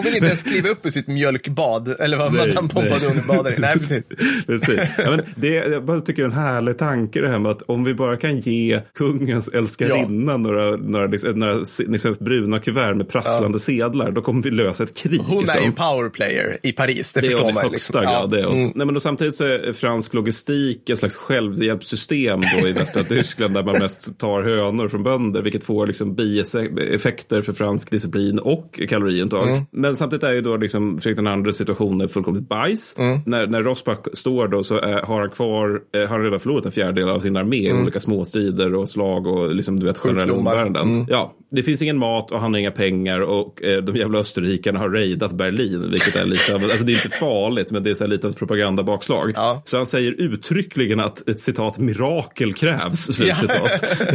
Hon 0.00 0.04
vill 0.04 0.14
inte 0.14 0.26
ens 0.26 0.42
kliva 0.42 0.68
upp 0.68 0.86
ur 0.86 0.90
sitt 0.90 1.06
mjölkbad, 1.06 1.96
eller 2.00 2.16
vad 2.16 2.32
Madame 2.32 2.68
Pompadour 2.68 3.28
badar 3.28 3.50
i. 3.50 3.54
Nej, 3.58 3.72
precis. 3.72 4.02
precis. 4.46 4.78
Ja, 4.98 5.10
men 5.10 5.22
det, 5.34 5.48
jag 5.48 5.84
bara 5.84 6.00
tycker 6.00 6.22
det 6.22 6.26
är 6.26 6.30
en 6.30 6.38
härlig 6.38 6.78
tanke 6.78 7.20
det 7.20 7.28
här 7.28 7.38
med 7.38 7.50
att 7.50 7.62
om 7.62 7.84
vi 7.84 7.94
bara 7.94 8.16
kan 8.16 8.38
ge 8.38 8.80
kungens 8.94 9.48
älskarinna 9.48 10.32
ja. 10.32 10.38
några, 10.38 10.76
några, 10.76 11.06
liksom, 11.06 11.38
några, 11.38 11.54
några 11.86 12.14
bruna 12.20 12.58
kuvert 12.58 12.94
med 12.94 13.08
prasslande 13.08 13.56
ja. 13.56 13.58
sedlar, 13.58 14.10
då 14.10 14.22
kommer 14.22 14.42
vi 14.42 14.50
lösa 14.50 14.84
ett 14.84 14.96
krig. 14.96 15.20
Hon 15.20 15.44
är 15.44 15.66
en 15.66 15.72
powerplayer 15.72 16.58
i 16.62 16.72
Paris, 16.72 17.12
det, 17.12 17.20
det 17.20 17.30
förstår 17.30 17.52
man. 17.52 17.72
Liksom. 17.72 18.02
ja. 18.02 18.24
mm. 18.24 18.72
Nej, 18.74 18.86
men 18.86 18.94
då 18.94 19.00
samtidigt 19.00 19.34
så 19.34 19.44
är 19.44 19.72
fransk 19.72 20.14
logistik 20.14 20.90
ett 20.90 20.98
slags 20.98 21.16
självhjälpssystem 21.16 22.40
då 22.60 22.68
i 22.68 22.72
västra 22.72 23.04
Tyskland 23.08 23.54
där 23.54 23.62
man 23.62 23.78
mest 23.78 24.18
tar 24.18 24.42
hönor 24.42 24.88
från 24.88 25.02
bönder, 25.02 25.42
vilket 25.42 25.64
får 25.64 25.86
liksom 25.86 26.14
bieffekter 26.14 27.42
för 27.42 27.52
fransk 27.52 27.90
disciplin 27.90 28.38
och 28.38 28.80
kaloriintag. 28.88 29.48
Mm. 29.48 29.89
Men 29.90 29.96
samtidigt 29.96 30.22
är 30.22 30.32
ju 30.32 30.40
då 30.40 30.56
liksom 30.56 30.98
Fredrik 30.98 31.26
andra 31.26 31.52
situationen 31.52 32.08
fullkomligt 32.08 32.48
bajs. 32.48 32.94
Mm. 32.98 33.20
När, 33.26 33.46
när 33.46 33.62
Rosbach 33.62 33.98
står 34.12 34.48
då 34.48 34.64
så 34.64 34.76
är, 34.76 35.02
har 35.02 35.20
han 35.20 35.30
kvar, 35.30 35.80
eh, 35.94 36.00
har 36.00 36.06
han 36.06 36.22
redan 36.22 36.40
förlorat 36.40 36.66
en 36.66 36.72
fjärdedel 36.72 37.08
av 37.08 37.20
sin 37.20 37.36
armé 37.36 37.56
i 37.56 37.68
mm. 37.70 37.82
olika 37.82 38.00
småstrider 38.00 38.74
och 38.74 38.88
slag 38.88 39.26
och 39.26 39.54
liksom 39.54 39.80
du 39.80 39.86
vet 39.86 39.98
generella 39.98 40.32
umbäranden. 40.32 40.82
Mm. 40.82 41.06
Ja, 41.08 41.34
det 41.50 41.62
finns 41.62 41.82
ingen 41.82 41.98
mat 41.98 42.32
och 42.32 42.40
han 42.40 42.52
har 42.52 42.60
inga 42.60 42.70
pengar 42.70 43.20
och 43.20 43.62
eh, 43.62 43.82
de 43.82 43.96
jävla 43.96 44.18
österrikarna 44.18 44.78
har 44.78 44.90
raidat 44.90 45.32
Berlin, 45.32 45.90
vilket 45.90 46.16
är 46.16 46.24
lite 46.24 46.54
av, 46.54 46.64
alltså 46.64 46.84
det 46.84 46.92
är 46.92 47.06
inte 47.06 47.16
farligt, 47.16 47.70
men 47.70 47.82
det 47.82 47.90
är 47.90 47.94
så 47.94 48.06
lite 48.06 48.26
av 48.26 48.30
ett 48.30 48.38
propagandabakslag. 48.38 49.32
Ja. 49.34 49.62
Så 49.64 49.76
han 49.76 49.86
säger 49.86 50.12
uttryckligen 50.12 51.00
att 51.00 51.28
ett 51.28 51.40
citat 51.40 51.78
mirakel 51.78 52.54
krävs, 52.54 53.00
slutcitat. 53.14 53.84
Ja. 54.00 54.06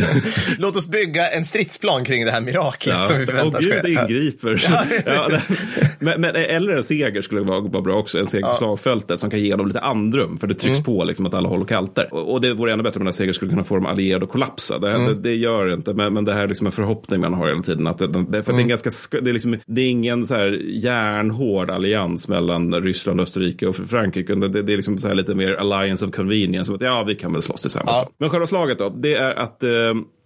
Låt 0.58 0.76
oss 0.76 0.88
bygga 0.88 1.28
en 1.28 1.46
stridsplan 1.46 2.06
kring 2.06 2.26
det 2.26 2.32
här 2.32 2.42
miraklet 2.42 2.96
ja. 2.96 3.04
som 3.04 3.20
vi 3.20 3.26
förväntar 3.26 3.60
oss. 3.60 3.66
Och 3.66 3.72
Gud 3.72 3.86
ingriper. 3.86 4.64
Ja. 5.06 5.30
men, 6.00 6.22
men, 6.22 6.36
eller 6.36 6.76
en 6.76 6.84
seger 6.84 7.22
skulle 7.22 7.42
vara, 7.42 7.60
vara 7.60 7.82
bra 7.82 7.96
också. 7.96 8.20
En 8.20 8.26
seger 8.26 8.48
på 8.48 8.56
slagfältet 8.56 9.20
som 9.20 9.30
kan 9.30 9.40
ge 9.40 9.56
dem 9.56 9.68
lite 9.68 9.80
andrum. 9.80 10.38
För 10.38 10.48
det 10.48 10.54
trycks 10.54 10.78
mm. 10.78 10.84
på 10.84 11.04
liksom, 11.04 11.26
att 11.26 11.34
alla 11.34 11.50
håller 11.50 11.66
kalter. 11.66 12.08
Och, 12.12 12.34
och 12.34 12.42
det 12.42 12.54
vore 12.54 12.74
ännu 12.74 12.84
bättre 12.84 12.98
om 12.98 13.00
den 13.00 13.08
här 13.08 13.12
seger 13.12 13.34
skulle 13.34 13.52
kunna 13.52 13.64
få 13.64 13.76
de 13.76 13.86
allierade 13.86 14.26
att 14.26 14.32
kollapsa. 14.32 14.80
Det, 14.80 14.92
mm. 14.92 15.08
det, 15.08 15.16
det, 15.16 15.36
gör 15.36 15.66
det 15.66 15.74
inte. 15.74 15.94
Men, 15.94 16.14
men 16.14 16.26
det 16.26 16.34
här 16.34 16.44
är 16.44 16.48
liksom 16.48 16.68
en 16.68 16.72
förhoppning 16.72 17.22
man 17.22 17.34
har 17.34 17.48
hela 17.48 17.62
tiden. 17.62 17.88
Att 17.88 17.98
det, 17.98 18.08
det, 18.08 18.14
för 18.14 18.24
mm. 18.24 18.32
det, 18.32 18.38
är 18.38 18.54
en 18.54 18.56
mm. 18.56 18.68
ganska, 18.68 18.90
det, 19.22 19.30
är 19.30 19.34
liksom, 19.34 19.58
det 19.66 19.82
är 19.82 19.90
ingen 19.90 20.26
så 20.26 20.34
här 20.34 20.62
järnhård 20.64 21.70
allians 21.70 22.28
mellan 22.28 22.74
Ryssland, 22.74 23.22
Österrike 23.22 23.68
och 23.68 23.76
Frankrike. 23.76 24.36
Det, 24.36 24.62
det 24.62 24.74
är 24.74 24.76
liksom 24.76 24.98
så 24.98 25.08
här 25.08 25.16
lite 25.16 25.36
mer 25.36 25.54
alliance 25.54 26.06
of 26.06 26.12
convenience. 26.12 26.74
Att, 26.74 26.82
ja, 26.82 27.04
vi 27.04 27.16
kan 27.16 27.34
väl 27.34 27.42
slåss 27.42 27.62
tillsammans. 27.62 27.98
Ja. 28.02 28.10
Men 28.18 28.30
själva 28.30 28.48
slaget 28.48 28.80
då. 28.80 28.90
Det 28.90 29.16
är 29.16 29.36
att 29.36 29.64
eh, 29.64 29.70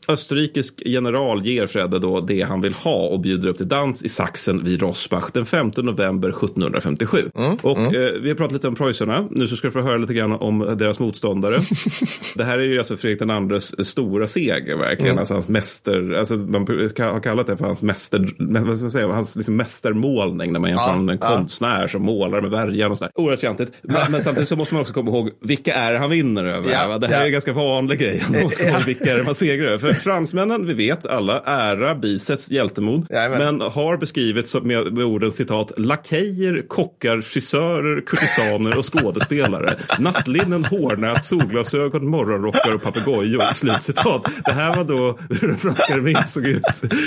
Österrikisk 0.10 0.82
general 0.86 1.46
ger 1.46 1.68
Fredde 1.68 2.00
då 2.00 2.22
det 2.22 2.42
han 2.42 2.62
vill 2.62 2.74
ha 2.74 3.08
och 3.08 3.20
bjuder 3.20 3.48
upp 3.48 3.58
till 3.58 3.68
dans 3.68 4.04
i 4.04 4.10
Sachsen 4.10 4.64
vid 4.64 4.82
Rossbach 4.82 5.32
den 5.34 5.46
5 5.46 5.72
november 5.78 6.30
1757. 6.30 7.32
Mm, 7.36 7.56
och 7.56 7.78
mm. 7.78 7.96
Eh, 7.96 8.12
vi 8.22 8.30
har 8.30 8.36
pratat 8.36 8.54
lite 8.54 8.68
om 8.68 8.76
preussarna. 8.76 9.28
Nu 9.32 9.48
så 9.48 9.56
ska 9.56 9.68
du 9.68 9.72
få 9.72 9.82
höra 9.82 9.98
lite 9.98 10.14
grann 10.14 10.32
om 10.32 10.60
deras 10.60 11.00
motståndare. 11.00 11.60
det 12.36 12.44
här 12.44 12.60
är 12.60 12.64
ju 12.64 12.78
alltså 12.78 12.98
Fredrik 12.98 13.20
den 13.20 13.30
andres 13.30 13.88
stora 13.88 14.28
seger 14.28 14.76
verkligen. 14.76 15.12
Mm. 15.12 15.20
Alltså 15.20 15.34
hans 15.34 15.50
mäster, 15.50 16.14
alltså 16.14 16.36
man 16.36 16.68
har 16.98 17.24
kallat 17.24 17.48
det 17.48 17.58
för 17.58 17.66
hans 17.66 17.82
mäster, 17.82 18.30
vad 18.38 18.76
ska 18.76 18.84
man 18.84 18.92
säga, 18.92 19.08
hans 19.08 19.36
liksom 19.36 19.56
mästermålning 19.56 20.54
när 20.54 20.60
man 20.60 20.70
jämför 20.70 20.88
ja, 20.88 21.02
med 21.02 21.14
en 21.14 21.20
ja. 21.22 21.38
konstnär 21.38 21.88
som 21.88 22.02
målar 22.02 22.42
med 22.42 22.52
värjan 22.52 22.92
och 22.92 22.98
sådär. 22.98 23.12
Oerhört 23.16 23.40
fjantigt. 23.40 23.74
Men, 23.82 24.12
men, 24.12 24.22
samtidigt 24.22 24.50
så 24.50 24.56
måste 24.56 24.74
man 24.76 24.82
också 24.82 24.94
komma 24.94 25.12
ihåg 25.12 25.32
vilka 25.42 25.74
är 25.74 25.94
han 25.94 26.10
vinner 26.10 26.46
över. 26.46 26.72
Ja, 26.72 26.98
det 26.98 27.08
här 27.08 27.22
är 27.22 27.26
en 27.26 27.32
ganska 27.32 27.54
vanlig 27.54 28.00
grej. 28.00 28.24
Man 28.32 28.44
måste 28.44 28.64
komma 28.64 28.78
ihåg 28.78 28.86
vilka 28.86 29.14
är 29.14 29.18
det 29.18 29.24
man 29.24 29.36
segrar 29.36 29.68
över 29.68 29.94
fransmännen, 30.00 30.68
vi 30.68 30.74
vet 30.74 31.06
alla, 31.06 31.42
ära, 31.46 31.96
biceps, 31.96 32.52
hjältemod. 32.52 33.08
Jajamän. 33.10 33.38
Men 33.38 33.62
har 33.62 33.98
beskrivits 33.98 34.56
med, 34.56 34.94
med 34.94 35.06
orden 35.06 35.32
citat, 35.32 35.72
lakejer, 35.78 36.66
kockar, 36.68 37.22
frisörer, 37.22 38.02
kurtisaner 38.02 38.78
och 38.78 38.94
skådespelare. 38.94 39.74
Nattlinnen, 40.00 40.66
hårnät, 40.66 41.24
solglasögon, 41.24 42.08
morgonrockar 42.08 42.76
och 42.76 42.84
papegojor. 42.84 43.54
Slutcitat. 43.54 44.26
Det 44.46 44.52
här 44.52 44.76
var 44.76 44.84
då 44.84 45.20
hur 45.42 45.48
den 45.48 45.58
franska 45.58 45.94
armén 45.94 46.28
såg 46.28 46.48
ut. 46.48 46.64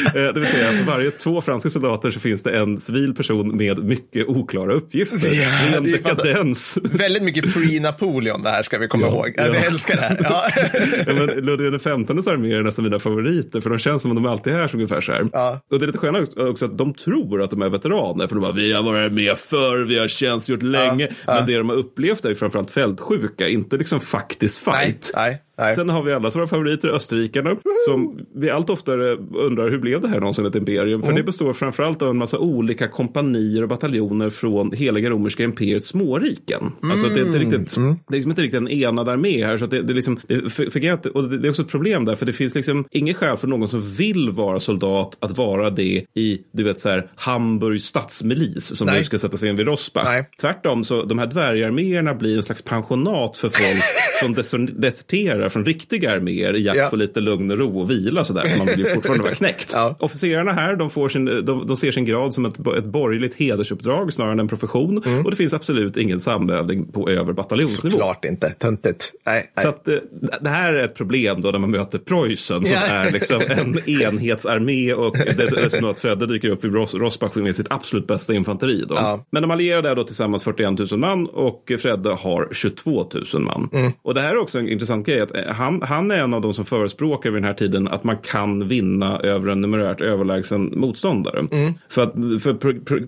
Eh, 0.07 0.13
det 0.13 0.33
vill 0.33 0.47
säga, 0.47 0.73
för 0.73 0.85
varje 0.85 1.11
två 1.11 1.41
franska 1.41 1.71
soldater 1.71 2.11
så 2.11 2.21
finns 2.21 2.43
det 2.43 2.59
en 2.59 2.79
civil 2.79 3.15
person 3.15 3.57
med 3.57 3.85
mycket 3.85 4.29
oklara 4.29 4.73
uppgifter. 4.73 5.35
Ja, 5.35 5.77
en 5.77 5.85
dekadens. 5.85 6.79
Väldigt 6.83 7.23
mycket 7.23 7.45
pre-Napoleon 7.45 8.43
det 8.43 8.51
här 8.51 8.63
ska 8.63 8.79
vi 8.79 8.89
komma 8.89 9.07
ja, 9.07 9.13
ihåg. 9.13 9.41
Alltså, 9.41 9.55
ja. 9.55 9.61
Jag 9.61 9.67
älskar 9.67 9.97
det 9.97 10.03
här. 10.03 10.19
Ja. 10.23 10.45
ja, 11.07 11.15
men 11.15 11.27
Ludvig 11.27 11.81
XVs 11.81 12.27
armé 12.27 12.55
är 12.55 12.63
nästan 12.63 12.82
mina 12.83 12.99
favoriter 12.99 13.61
för 13.61 13.71
de 13.71 13.79
känns 13.79 14.03
som 14.03 14.11
att 14.11 14.17
de 14.17 14.27
alltid 14.27 14.53
är 14.53 14.69
så 14.69 14.75
ungefär 14.77 15.01
så 15.01 15.13
här. 15.13 15.29
Ja. 15.33 15.61
Och 15.71 15.79
det 15.79 15.85
är 15.85 15.87
lite 15.87 15.99
skönt 15.99 16.39
också 16.39 16.65
att 16.65 16.79
de 16.79 16.95
tror 16.95 17.43
att 17.43 17.51
de 17.51 17.63
är 17.63 17.69
veteraner 17.69 18.27
för 18.27 18.35
de 18.35 18.41
bara 18.41 18.53
vi 18.53 18.73
har 18.73 18.83
varit 18.83 19.13
med 19.13 19.39
förr, 19.39 19.85
vi 19.85 19.99
har 19.99 20.09
tjänstgjort 20.09 20.63
länge. 20.63 21.09
Ja. 21.27 21.35
Men 21.35 21.47
det 21.47 21.59
de 21.59 21.69
har 21.69 21.77
upplevt 21.77 22.25
är 22.25 22.35
framförallt 22.35 22.71
fältsjuka, 22.71 23.49
inte 23.49 23.77
liksom 23.77 24.01
faktiskt 24.01 24.59
fight. 24.59 25.11
Nej. 25.15 25.27
Nej. 25.27 25.43
Nej. 25.59 25.75
Sen 25.75 25.89
har 25.89 26.03
vi 26.03 26.13
alla 26.13 26.31
våra 26.31 26.47
favoriter, 26.47 26.89
österrikarna, 26.89 27.57
som 27.87 28.21
vi 28.35 28.51
allt 28.51 28.71
oftare 28.71 29.17
undrar 29.35 29.71
hur 29.71 29.79
blev 29.79 30.01
det 30.01 30.09
här 30.09 30.21
någonsin 30.21 30.47
ett 30.47 30.55
imperium? 30.55 31.01
För 31.01 31.09
mm. 31.09 31.17
det 31.17 31.23
består 31.23 31.53
framförallt 31.53 32.03
av 32.03 32.11
en 32.11 32.17
massa 32.17 32.39
olika 32.39 32.89
kompanier 32.89 33.63
och 33.63 33.69
bataljoner 33.69 34.31
från 34.31 34.73
heliga 34.73 35.11
romerska 35.11 35.43
imperiets 35.45 35.87
småriken. 35.87 36.61
Mm. 36.61 36.91
Alltså 36.91 37.09
det 37.09 37.21
är 37.21 37.27
inte 37.27 37.39
riktigt, 37.39 37.77
mm. 37.77 37.97
det 38.09 38.15
är 38.15 38.17
liksom 38.17 38.31
inte 38.31 38.43
riktigt 38.43 38.59
en 38.59 38.69
enad 38.69 39.09
armé 39.09 39.45
här. 39.45 39.57
Så 39.57 39.67
det, 39.67 39.83
det, 39.83 39.93
är 39.93 39.95
liksom, 39.95 40.21
det, 40.27 40.53
för, 40.53 40.71
för, 40.71 41.17
och 41.17 41.29
det 41.29 41.49
är 41.49 41.51
också 41.51 41.63
ett 41.63 41.69
problem 41.69 42.05
där, 42.05 42.15
för 42.15 42.27
det 42.27 42.33
finns 42.33 42.55
liksom 42.55 42.85
inget 42.91 43.17
skäl 43.17 43.37
för 43.37 43.49
någon 43.49 43.69
som 43.69 43.81
vill 43.81 44.31
vara 44.31 44.61
soldat 44.61 45.17
att 45.21 45.39
vara 45.39 45.71
det 45.71 46.05
i, 46.15 46.41
du 46.53 46.65
vet 46.65 46.81
så 46.81 46.89
här, 46.89 47.11
Hamburgs 47.15 47.85
stadsmilis 47.85 48.77
som 48.77 48.87
Nej. 48.87 48.99
nu 48.99 49.05
ska 49.05 49.19
sätta 49.19 49.37
sig 49.37 49.49
in 49.49 49.57
vid 49.57 49.67
Rossbach. 49.67 50.05
Nej. 50.05 50.29
Tvärtom, 50.41 50.85
så 50.85 51.05
de 51.05 51.19
här 51.19 51.27
dvärgarméerna 51.27 52.15
blir 52.15 52.37
en 52.37 52.43
slags 52.43 52.63
pensionat 52.63 53.37
för 53.37 53.49
folk 53.49 54.45
som 54.45 54.67
deserterar 54.81 55.42
officerare 55.43 55.51
från 55.51 55.65
riktiga 55.65 56.13
arméer 56.13 56.57
i 56.57 56.63
jakt 56.65 56.79
Ja. 56.79 56.89
på 56.91 56.97
lite 56.97 57.21
lugn 57.21 57.51
och 57.51 57.59
ro 57.59 57.81
och 57.81 57.91
vila 57.91 58.25
sådär. 58.25 58.49
För 58.49 58.59
man 58.59 58.67
vill 58.67 58.79
ju 58.79 58.95
fortfarande 58.95 59.25
vara 59.25 59.35
knäckt. 59.35 59.73
Ja. 59.83 59.97
Officerarna 59.99 60.53
här, 60.53 60.77
de, 60.77 60.91
får 60.91 61.09
sin, 61.09 61.25
de, 61.25 61.67
de 61.67 61.77
ser 61.77 61.91
sin 61.91 62.05
grad 62.05 62.35
som 62.35 62.45
ett, 62.47 62.59
ett 62.79 62.85
borgerligt 62.85 63.35
hedersuppdrag 63.35 64.13
snarare 64.13 64.33
än 64.33 64.41
en 64.41 64.49
profession. 64.49 65.03
Mm. 65.07 65.25
Och 65.25 65.31
det 65.31 65.37
finns 65.37 65.55
absolut 65.55 65.97
ingen 65.97 66.19
samövning 66.21 66.93
på 66.93 67.09
över 67.11 67.33
bataljonsnivå. 67.33 67.97
Såklart 67.97 68.25
inte. 68.25 68.51
Töntigt. 68.51 69.13
Nej, 69.27 69.35
nej. 69.57 69.63
Så 69.63 69.69
att, 69.69 69.89
eh, 69.89 69.95
det 70.41 70.49
här 70.49 70.75
är 70.75 70.85
ett 70.85 70.95
problem 70.95 71.41
då 71.41 71.51
när 71.51 71.59
man 71.59 71.71
möter 71.71 71.99
Preussen 71.99 72.65
som 72.65 72.77
Ja. 72.77 72.87
är 72.87 73.11
liksom 73.11 73.43
en 73.49 73.79
enhetsarmé 74.03 74.93
och 74.93 75.17
det 75.17 75.35
det 75.51 75.61
är 75.61 75.69
som 75.69 75.85
att 75.85 76.01
Fredde 76.01 76.27
dyker 76.27 76.49
upp 76.49 76.65
i 76.65 76.69
Ros 76.69 76.95
Rosbach 76.95 77.35
med 77.35 77.57
sitt 77.57 77.67
absolut 77.71 78.07
bästa 78.07 78.35
infanteri. 78.35 78.85
Då. 78.89 78.95
Ja. 78.95 79.25
Men 79.31 79.43
de 79.43 79.51
allierade 79.51 79.89
är 79.91 79.95
då 79.95 80.05
tillsammans 80.05 80.43
41 80.45 80.91
000 80.91 81.01
man 81.01 81.27
och 81.27 81.73
Fredde 81.79 82.11
har 82.11 82.49
22 82.53 83.07
000 83.35 83.43
man. 83.43 83.69
Mm. 83.73 83.93
Och 84.03 84.15
det 84.15 84.21
här 84.21 84.31
är 84.31 84.37
också 84.39 84.59
en 84.59 84.69
intressant 84.69 85.07
grej. 85.07 85.21
Att 85.21 85.32
han, 85.49 85.83
han 85.83 86.11
är 86.11 86.19
en 86.19 86.35
av 86.35 86.41
de 86.41 86.55
som 86.55 86.65
förespråkar 86.65 87.31
vid 87.31 87.43
den 87.43 87.49
här 87.49 87.55
tiden 87.55 87.89
att 87.89 88.05
man 88.05 88.17
kan 88.17 88.69
vinna 88.69 89.19
över 89.19 89.51
en 89.51 89.61
numerärt 89.61 90.01
överlägsen 90.01 90.73
motståndare. 90.77 91.47
Mm. 91.53 91.75
För 91.89 92.03
att 92.03 92.13
för, 92.43 92.51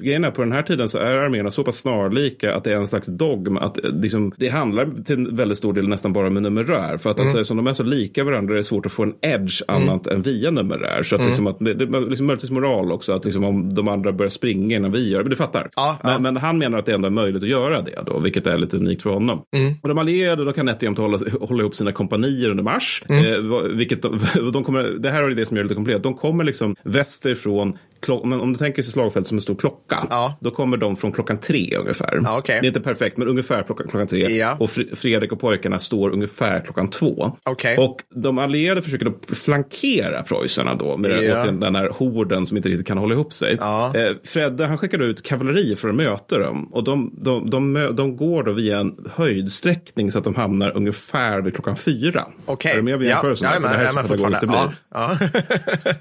är, 0.06 0.30
på 0.30 0.42
den 0.42 0.52
här 0.52 0.62
tiden 0.62 0.88
så 0.88 0.98
är 0.98 1.16
arméerna 1.16 1.50
så 1.50 1.64
pass 1.64 1.76
snarlika 1.76 2.54
att 2.54 2.64
det 2.64 2.72
är 2.72 2.76
en 2.76 2.86
slags 2.86 3.06
dogm 3.06 3.56
att 3.56 3.84
eh, 3.84 3.90
liksom, 3.90 4.32
det 4.36 4.48
handlar 4.48 5.04
till 5.04 5.14
en 5.14 5.36
väldigt 5.36 5.58
stor 5.58 5.72
del 5.72 5.88
nästan 5.88 6.12
bara 6.12 6.26
om 6.26 6.34
numerär. 6.34 6.96
För 6.96 7.10
att 7.10 7.20
alltså, 7.20 7.36
eftersom 7.36 7.56
de 7.56 7.66
är 7.66 7.72
så 7.72 7.82
lika 7.82 8.24
varandra 8.24 8.54
är 8.54 8.56
det 8.56 8.64
svårt 8.64 8.86
att 8.86 8.92
få 8.92 9.02
en 9.02 9.14
edge 9.20 9.62
annat 9.68 10.06
än 10.06 10.22
via 10.22 10.50
numerär. 10.50 11.02
Så 11.02 11.16
att, 11.16 11.26
liksom, 11.26 11.46
att 11.46 11.58
det, 11.58 11.74
det 11.74 11.84
är 11.84 12.08
liksom, 12.08 12.26
möjligtvis 12.26 12.50
moral 12.50 12.92
också 12.92 13.12
att 13.12 13.24
liksom, 13.24 13.44
om 13.44 13.74
de 13.74 13.88
andra 13.88 14.12
börjar 14.12 14.30
springa 14.30 14.76
innan 14.76 14.92
vi 14.92 15.10
gör 15.10 15.18
det. 15.18 15.24
Men 15.24 15.30
du 15.30 15.36
fattar. 15.36 15.70
Ja, 15.76 15.98
ja. 16.02 16.08
Men, 16.08 16.22
men 16.22 16.36
han 16.36 16.58
menar 16.58 16.78
att 16.78 16.86
det 16.86 16.94
ändå 16.94 17.06
är 17.06 17.10
möjligt 17.10 17.42
att 17.42 17.48
göra 17.48 17.82
det 17.82 18.02
då, 18.06 18.18
vilket 18.18 18.46
är 18.46 18.58
lite 18.58 18.76
unikt 18.76 19.02
för 19.02 19.10
honom. 19.10 19.42
Och 19.82 19.88
de 19.88 19.98
allierade 19.98 20.44
de 20.44 20.52
kan 20.52 20.66
nätt 20.66 20.76
och 20.76 20.82
jämnt 20.82 20.98
hålla, 20.98 21.18
hålla 21.40 21.60
ihop 21.60 21.74
sina 21.74 21.92
kompanier 22.14 22.50
under 22.50 22.64
mars. 22.64 23.02
Eh, 23.08 23.40
vad- 23.42 23.70
vilket 23.70 24.02
de, 24.02 24.20
de 24.52 24.64
kommer, 24.64 24.82
det 24.82 25.10
här 25.10 25.22
är 25.22 25.30
det 25.34 25.46
som 25.46 25.56
gör 25.56 25.62
det 25.64 25.68
lite 25.68 25.74
komplet. 25.74 26.02
De 26.02 26.14
kommer 26.14 26.44
liksom 26.44 26.76
västerifrån, 26.82 27.78
men 28.24 28.40
om 28.40 28.52
du 28.52 28.58
tänker 28.58 28.82
sig 28.82 28.92
slagfält 28.92 29.26
som 29.26 29.38
en 29.38 29.42
stor 29.42 29.54
klocka, 29.54 29.98
Ja. 30.10 30.38
då 30.40 30.50
kommer 30.50 30.76
de 30.76 30.96
från 30.96 31.12
klockan 31.12 31.38
tre 31.40 31.76
ungefär. 31.80 32.20
Ja, 32.22 32.38
okej. 32.38 32.58
Det 32.60 32.66
är 32.66 32.68
inte 32.68 32.80
perfekt, 32.80 33.16
men 33.16 33.28
ungefär 33.28 33.62
klockan, 33.62 33.88
klockan 33.88 34.06
tre. 34.08 34.36
Ja. 34.38 34.56
Och 34.60 34.68
Fr- 34.68 34.94
Fredrik 34.94 35.32
och 35.32 35.40
pojkarna 35.40 35.78
står 35.78 36.10
ungefär 36.10 36.60
klockan 36.60 36.90
två. 36.90 37.32
Okej. 37.44 37.76
Och 37.78 37.96
de 38.14 38.38
allierade 38.38 38.82
försöker 38.82 39.04
då 39.04 39.34
flankera 39.34 40.22
preussarna 40.22 40.74
då 40.74 40.96
med 40.96 41.10
återigen 41.10 41.60
den 41.60 41.74
här 41.74 41.88
horden 41.88 42.46
som 42.46 42.56
inte 42.56 42.68
riktigt 42.68 42.86
kan 42.86 42.98
hålla 42.98 43.14
ihop 43.14 43.32
sig. 43.32 43.52
Eh, 43.54 43.90
Fredde 44.24 44.66
han 44.66 44.78
skickade 44.78 45.04
ut 45.04 45.22
kavalleri 45.22 45.76
för 45.76 45.88
att 45.88 45.94
möta 45.94 46.38
dem. 46.38 46.68
Och 46.72 46.84
de, 46.84 47.14
de, 47.22 47.50
de, 47.50 47.88
de 47.96 48.16
går 48.16 48.42
då 48.42 48.52
via 48.52 48.78
en 48.78 48.96
höjdsträckning 49.14 50.12
så 50.12 50.18
att 50.18 50.24
de 50.24 50.34
hamnar 50.34 50.76
ungefär 50.76 51.40
vid 51.40 51.54
klockan 51.54 51.76
fyra. 51.76 52.24
Okej. 52.46 52.72
Är 52.72 52.76
du 52.76 52.82
med 52.82 52.98
vid 52.98 53.08
jämförelsen? 53.08 53.44
Ja, 53.48 53.52
För 53.54 53.60
men, 53.60 53.70
det 53.70 53.76
här 53.76 53.84
är 53.84 53.88
så 53.88 54.08
pedagogiskt 54.08 54.40
fortfarande. 54.40 54.76
det 54.90 55.86
blir. 55.86 55.96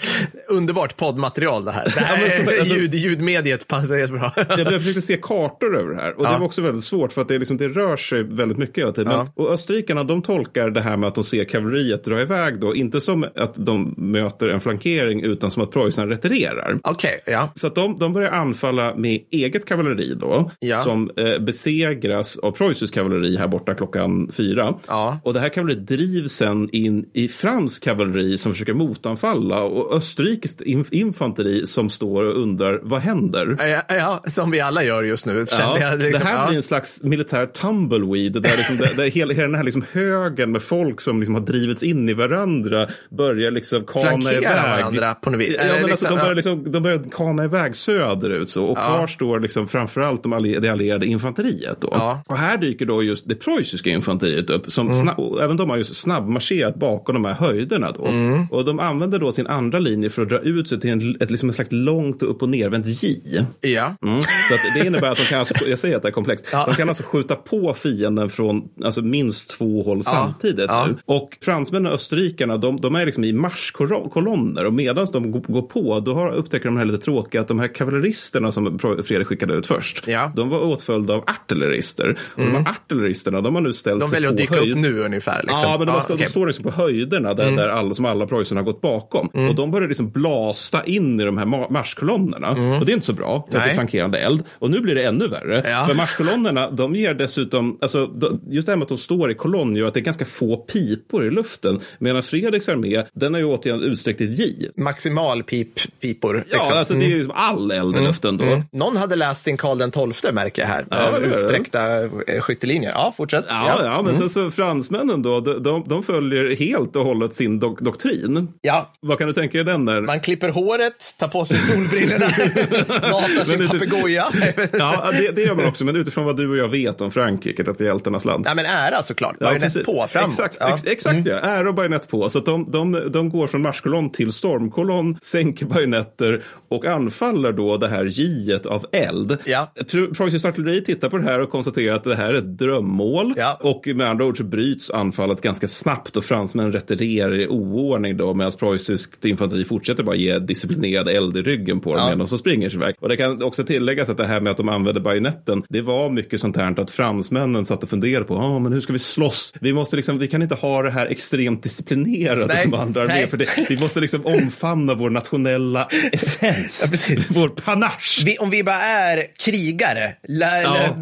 Underbart 0.58 0.98
poddmaterial 0.98 1.66
det 1.66 1.72
här. 1.72 1.93
Det 1.96 2.00
här 2.06 2.16
Ja, 2.18 2.22
men 2.38 2.46
så- 2.46 2.60
alltså- 2.60 2.76
ljud, 2.76 2.94
ljudmediet 2.96 3.68
passar 3.68 3.96
jättebra. 3.98 4.32
Jag, 4.36 4.60
jag 4.60 4.74
försökte 4.82 5.02
se 5.02 5.18
kartor 5.22 5.78
över 5.78 5.90
det 5.96 6.02
här 6.02 6.20
och 6.20 6.26
Ja. 6.26 6.32
det 6.32 6.38
var 6.40 6.46
också 6.46 6.62
väldigt 6.62 6.84
svårt 6.84 7.14
för 7.14 7.22
att 7.22 7.28
det, 7.28 7.38
liksom, 7.38 7.58
det 7.58 7.68
rör 7.70 7.96
sig 7.96 8.24
väldigt 8.24 8.58
mycket 8.58 8.78
hela 8.78 8.92
tiden. 8.92 9.12
Ja. 9.12 9.18
Men, 9.36 9.46
och 9.46 9.52
österrikarna 9.54 10.04
de 10.04 10.22
tolkar 10.22 10.70
det 10.70 10.82
här 10.82 10.98
med 10.98 11.08
att 11.08 11.16
de 11.16 11.24
ser 11.24 11.46
kavalleriet 11.46 12.04
dra 12.04 12.22
iväg 12.22 12.60
då, 12.60 12.76
inte 12.76 13.02
som 13.02 13.26
att 13.36 13.54
de 13.66 13.94
möter 13.98 14.48
en 14.48 14.62
flankering 14.62 15.22
utan 15.24 15.52
som 15.52 15.64
att 15.64 15.72
Preussen 15.72 16.10
retirerar. 16.10 16.78
Okej, 16.84 17.20
ja. 17.26 17.52
Så 17.56 17.68
att 17.68 17.76
de, 17.76 17.98
de 18.00 18.14
börjar 18.14 18.32
anfalla 18.32 18.96
med 18.96 19.20
eget 19.32 19.66
kavalleri 19.66 20.14
då, 20.20 20.52
Ja. 20.60 20.78
som 20.84 21.10
eh, 21.18 21.40
besegras 21.40 22.38
av 22.38 22.52
preussiskt 22.52 22.94
kavalleri 22.96 23.38
här 23.38 23.48
borta 23.48 23.74
klockan 23.74 24.30
fyra. 24.34 24.74
Ja. 24.88 25.20
Och 25.24 25.34
det 25.34 25.40
här 25.40 25.50
kavalleriet 25.50 25.88
drivs 25.88 26.32
sen 26.34 26.70
in 26.72 27.06
i 27.14 27.28
fransk 27.28 27.84
kavalleri 27.84 28.38
som 28.38 28.52
försöker 28.52 28.74
motanfalla 28.74 29.62
och 29.64 29.96
österrikiskt 29.96 30.62
inf- 30.62 30.92
infanteri 30.94 31.66
som 31.66 31.83
står 31.90 32.26
och 32.26 32.42
undrar 32.42 32.80
vad 32.84 33.00
händer? 33.02 33.58
Ja, 33.60 33.96
ja, 33.96 34.24
som 34.32 34.52
vi 34.52 34.60
alla 34.60 34.84
gör 34.84 35.04
just 35.04 35.26
nu. 35.26 35.46
Ja, 35.52 35.80
jag, 35.80 36.00
liksom. 36.00 36.20
det 36.20 36.26
här 36.26 36.42
ja. 36.42 36.48
blir 36.48 36.58
en 36.58 36.64
slags 36.64 37.04
militär 37.04 37.46
tumbleweed 37.46 38.34
där, 38.34 38.58
liksom, 38.58 38.78
där, 38.78 38.94
där 38.98 39.04
hela, 39.04 39.34
hela 39.34 39.48
den 39.48 39.56
här 39.56 39.64
liksom 39.64 39.86
högen 39.92 40.52
med 40.52 40.62
folk 40.62 41.02
som 41.02 41.20
liksom 41.20 41.36
har 41.36 41.42
drivits 41.42 41.84
in 41.84 42.10
i 42.10 42.14
varandra 42.14 42.88
börjar 43.10 43.52
liksom 43.52 43.84
kana 43.84 44.02
Flankera 44.02 44.38
iväg. 44.38 44.54
varandra 44.54 45.14
på 45.14 45.30
något 45.30 45.42
vis. 45.42 45.56
Ja, 45.58 45.64
men 45.82 45.92
alltså, 45.92 46.08
liksom, 46.08 46.10
de, 46.10 46.16
börjar 46.16 46.28
ja. 46.28 46.34
liksom, 46.34 46.72
de 46.72 46.84
börjar 46.84 47.04
kana 47.12 47.44
iväg 47.44 47.76
söderut 47.76 48.50
så, 48.50 48.66
och 48.66 48.78
kvar 48.78 49.08
står 49.08 49.40
liksom 49.40 49.68
framförallt 49.68 50.24
de 50.24 50.34
allie- 50.34 50.60
det 50.60 50.70
allierade 50.70 51.06
infanteriet. 51.06 51.78
Då. 51.82 51.90
Ja. 51.92 52.12
Mm. 52.12 52.24
Och 52.28 52.38
här 52.38 52.58
dyker 52.58 52.86
då 52.86 53.04
just 53.04 53.30
det 53.30 53.36
preussiska 53.36 53.90
infanteriet 53.90 54.50
upp 54.50 54.72
som 54.72 54.94
snabb, 54.94 55.20
och 55.20 55.44
även 55.44 55.58
de 55.58 55.70
har 55.70 55.78
just 55.78 55.96
snabbmarscherat 55.96 56.76
bakom 56.76 57.16
de 57.16 57.26
här 57.26 57.34
höjderna. 57.34 57.92
Då. 57.92 58.06
Mm. 58.06 58.46
Och 58.52 58.66
de 58.66 58.80
använder 58.80 59.20
då 59.20 59.32
sin 59.32 59.48
andra 59.48 59.80
linje 59.80 60.10
för 60.10 60.22
att 60.22 60.30
dra 60.30 60.40
ut 60.40 60.68
sig 60.68 60.80
till 60.80 60.90
en, 60.90 61.18
ett, 61.20 61.32
liksom 61.32 61.50
ett 61.50 61.56
slags 61.56 61.63
långt 61.72 62.24
och 62.24 62.30
upp 62.30 62.42
och 62.42 62.50
nervänt 62.50 63.04
J. 63.04 63.20
Ja. 63.62 63.96
Mm. 64.06 64.22
Så 64.22 64.80
det 64.80 64.88
innebär 64.88 65.12
att 65.12 65.18
de 65.18 65.24
kan, 65.24 65.40
alltså, 65.40 65.54
jag 65.68 65.80
säger 65.80 65.96
att 65.96 66.02
det 66.02 66.08
är 66.08 66.12
komplext, 66.12 66.50
Ja. 66.52 66.66
de 66.66 66.76
kan 66.76 66.90
alltså 66.90 67.04
skjuta 67.04 67.36
på 67.36 67.74
fienden 67.74 68.30
från 68.30 68.62
alltså, 68.84 69.02
minst 69.02 69.50
två 69.50 69.84
håll 69.84 70.04
samtidigt 70.04 70.66
Ja. 70.68 70.86
nu. 70.88 70.96
Och 71.06 71.38
fransmännen 71.42 71.88
och 71.88 71.94
österrikarna, 71.96 72.58
de, 72.58 72.82
de 72.82 72.96
är 72.96 73.06
liksom 73.06 73.24
i 73.24 73.34
marschkolonner 73.34 74.66
och 74.66 74.74
medan 74.74 75.08
de 75.14 75.32
går, 75.32 75.62
på, 75.62 76.00
då 76.00 76.14
har, 76.14 76.32
upptäcker 76.34 76.66
de 76.66 76.78
här 76.78 76.86
lite 76.86 76.98
tråkiga 77.04 77.42
att 77.42 77.48
de 77.48 77.60
här 77.60 77.76
kavalleristerna 77.76 78.52
som 78.52 78.80
Fredrik 78.80 79.28
skickade 79.28 79.54
ut 79.54 79.68
först, 79.68 80.04
Ja. 80.08 80.32
de 80.36 80.50
var 80.50 80.60
åtföljda 80.60 81.14
av 81.14 81.24
artillerister. 81.28 82.18
Och 82.36 82.42
de 82.46 82.52
här 82.52 82.68
artilleristerna, 82.72 83.42
de 83.42 83.56
har 83.56 83.62
nu 83.62 83.74
ställt 83.74 84.00
De 84.00 84.06
sig 84.10 84.16
väljer 84.16 84.30
på 84.30 84.34
att 84.34 84.38
dyka 84.38 84.54
höjd. 84.56 84.72
upp 84.72 84.78
nu 84.78 85.00
ungefär. 85.00 85.42
Liksom. 85.42 85.60
Ja, 85.64 85.76
men 85.78 85.88
de. 85.88 85.94
Mm. 85.94 86.18
de 86.18 86.26
står 86.30 86.48
liksom 86.48 86.64
på 86.64 86.72
höjderna 86.72 87.34
där, 87.34 87.52
där 87.52 87.70
alla, 87.70 87.94
som 87.94 88.06
alla 88.06 88.28
Preussen 88.28 88.58
har 88.58 88.64
gått 88.64 88.82
bakom. 88.82 89.28
Och 89.28 89.56
de 89.56 89.72
börjar 89.72 89.88
liksom 89.88 90.10
blasta 90.12 90.84
in 90.84 91.20
i 91.20 91.24
de 91.24 91.38
här 91.38 91.46
ma- 91.54 91.72
marschkolonnerna. 91.72 92.50
Och 92.80 92.86
det 92.86 92.92
är 92.92 92.94
inte 92.94 93.06
så 93.06 93.14
bra, 93.14 93.40
för 93.40 93.46
att 93.48 93.52
det 93.52 93.58
är 93.58 93.66
Nej. 93.66 93.74
flankerande 93.74 94.18
eld. 94.20 94.44
Och 94.60 94.72
nu 94.72 94.80
blir 94.80 94.96
det 94.96 95.04
ännu 95.04 95.28
värre. 95.28 95.64
Ja. 95.70 95.86
För 95.88 95.94
marschkolonnerna, 95.94 96.72
de 96.72 96.96
ger 96.96 97.14
dessutom, 97.14 97.78
alltså, 97.82 98.10
just 98.50 98.66
det 98.66 98.72
här 98.72 98.78
med 98.78 98.84
att 98.84 98.90
de 98.90 98.98
står 98.98 99.32
i 99.32 99.36
kolonn 99.36 99.76
gör 99.76 99.86
att 99.86 99.94
det 99.94 100.00
är 100.00 100.02
ganska 100.02 100.26
få 100.26 100.58
pipor 100.58 101.28
i 101.28 101.32
luften. 101.32 101.80
Medan 102.00 102.24
Fredriks 102.24 102.70
armé, 102.70 103.04
den 103.14 103.36
är 103.36 103.40
ju 103.40 103.46
återigen 103.46 103.82
utsträckt 103.82 104.22
ett 104.22 104.40
J. 104.40 104.70
Maximal 104.78 105.44
pip, 105.44 105.70
pipor. 106.02 106.36
Ja, 106.36 106.58
liksom. 106.60 106.78
alltså 106.78 106.94
det 106.94 107.06
är 107.06 107.10
ju 107.10 107.30
all 107.34 107.72
eld 107.72 107.98
i 107.98 108.00
luften 108.02 108.38
då. 108.38 108.64
Någon 108.72 108.98
hade 108.98 109.16
läst 109.16 109.44
sin 109.46 109.58
Karl 109.58 109.78
den 109.78 109.92
XII 109.92 110.32
märker 110.34 110.62
jag 110.62 110.70
här. 110.70 110.86
Ja. 110.90 111.18
Utsträckta 111.18 112.02
eh, 112.04 112.10
skyttelinjer. 112.42 112.92
Ja, 112.92 113.14
fortsätt. 113.18 113.46
Ja, 113.50 113.80
ja, 113.86 114.02
men 114.02 114.16
sen 114.16 114.30
så 114.30 114.52
fransmännen 114.52 115.22
då, 115.22 115.40
de, 115.40 115.64
de, 115.64 115.84
de 115.88 116.04
följer 116.04 116.56
helt 116.56 116.96
och 116.96 117.04
hållet 117.06 117.34
sin 117.34 117.62
dok- 117.62 117.84
doktrin. 117.84 118.48
ja. 118.62 118.90
Vad 119.02 119.18
kan 119.18 119.28
du 119.28 119.34
tänka 119.34 119.58
dig 119.58 119.66
den 119.66 119.86
där? 119.86 120.02
Man 120.02 120.20
klipper 120.20 120.50
håret, 120.50 121.16
tar 121.20 121.28
på 121.28 121.43
sig 121.46 121.58
solbrillorna, 121.58 122.26
matar 123.12 123.46
sin 123.46 123.68
papegoja. 123.68 124.26
Ja, 124.74 125.12
det, 125.12 125.36
det 125.36 125.42
gör 125.42 125.56
man 125.56 125.66
också, 125.66 125.86
men 125.86 125.96
utifrån 125.96 126.26
vad 126.26 126.38
du 126.38 126.50
och 126.50 126.58
jag 126.58 126.70
vet 126.70 127.02
om 127.02 127.12
Frankrike, 127.12 127.72
att 127.72 127.78
det 127.78 127.84
är 127.84 127.86
hjältarnas 127.86 128.26
land. 128.26 128.46
Nej, 128.46 128.56
men 128.56 128.66
ära 128.66 129.04
såklart. 129.04 129.36
Ja, 129.40 129.46
Bajonett 129.46 129.64
precis. 129.64 129.86
på, 129.86 130.06
framåt. 130.10 130.30
Exakt, 130.30 130.58
ja. 130.60 130.66
Mm. 130.66 130.76
ex, 130.76 130.86
exakt 130.86 131.26
ja. 131.26 131.36
Ära 131.36 131.70
och 131.70 131.76
bajonett 131.76 132.08
på. 132.08 132.30
Så 132.30 132.40
att 132.40 132.46
de, 132.46 132.72
de, 132.72 133.12
de 133.12 133.30
går 133.30 133.48
från 133.48 133.62
marschkolonn 133.62 134.12
till 134.12 134.32
stormkolonn, 134.32 135.18
sänker 135.22 135.66
bajonetter 135.66 136.44
och 136.70 136.86
anfaller 136.86 137.52
då 137.52 137.78
det 137.78 137.88
här 137.88 138.06
j 138.06 138.60
av 138.66 138.86
eld. 138.92 139.38
Ja. 139.46 139.72
Pr- 139.76 140.14
Preussiskt 140.16 140.46
artilleri 140.46 140.84
tittar 140.84 141.10
på 141.10 141.18
det 141.18 141.24
här 141.24 141.40
och 141.40 141.50
konstaterar 141.50 141.96
att 141.96 142.04
det 142.04 142.16
här 142.16 142.34
är 142.34 142.38
ett 142.38 142.58
drömmål. 142.58 143.34
Ja. 143.38 143.60
Och 143.62 143.88
med 143.88 144.10
andra 144.10 144.26
ord 144.26 144.38
så 144.38 144.44
bryts 144.44 144.92
anfallet 144.92 145.42
ganska 145.42 145.68
snabbt 145.68 146.18
och 146.18 146.26
fransmän 146.26 146.74
retirerar 146.74 147.40
i 147.40 147.48
oordning 147.48 148.18
då 148.18 148.34
medan 148.34 148.52
preussiskt 148.60 149.26
infanteri 149.26 149.66
fortsätter 149.66 150.04
bara 150.04 150.16
ge 150.16 150.40
disciplinerad 150.40 151.10
eld 151.10 151.33
i 151.40 151.42
ryggen 151.42 151.80
på 151.80 151.90
dem 151.94 152.00
Ja. 152.00 152.10
medan 152.10 152.28
de 152.30 152.38
springer 152.38 152.70
sig 152.70 152.78
iväg. 152.78 152.96
Och 153.00 153.10
det 153.10 153.18
kan 153.18 153.44
också 153.44 153.64
tilläggas 153.64 154.10
att 154.10 154.18
det 154.18 154.26
här 154.26 154.42
med 154.42 154.52
att 154.52 154.58
de 154.58 154.70
använde 154.70 155.02
bajonetten, 155.02 155.64
det 155.70 155.82
var 155.82 156.10
mycket 156.10 156.40
sånt 156.42 156.58
här 156.58 156.80
att 156.82 156.92
fransmännen 156.92 157.66
satt 157.66 157.84
och 157.84 157.90
funderade 157.90 158.26
på, 158.26 158.36
ah, 158.36 158.60
men 158.60 158.74
hur 158.74 158.82
ska 158.82 158.94
vi 158.94 159.00
slåss? 159.00 159.54
Vi 159.60 159.74
måste 159.74 159.96
liksom, 159.96 160.20
vi 160.20 160.28
kan 160.28 160.42
inte 160.42 160.56
ha 160.56 160.82
det 160.82 160.92
här 160.92 161.08
extremt 161.08 161.64
disciplinerade 161.64 162.46
Nej, 162.46 162.58
som 162.58 162.74
andra 162.74 163.02
arméer, 163.04 163.28
för 163.28 163.38
det, 163.38 163.46
vi 163.70 163.80
måste 163.80 164.00
liksom 164.00 164.26
omfamna 164.26 164.96
vår 164.96 165.10
nationella 165.10 165.88
essens, 166.12 167.10
Ja, 167.10 167.16
vår 167.30 167.50
panache. 167.50 168.26
Vi, 168.26 168.38
om 168.38 168.50
vi 168.50 168.64
bara 168.64 168.82
är 168.82 169.24
krigare, 169.46 170.16
la, 170.28 170.62
Ja, 170.62 170.74
la, 170.74 170.96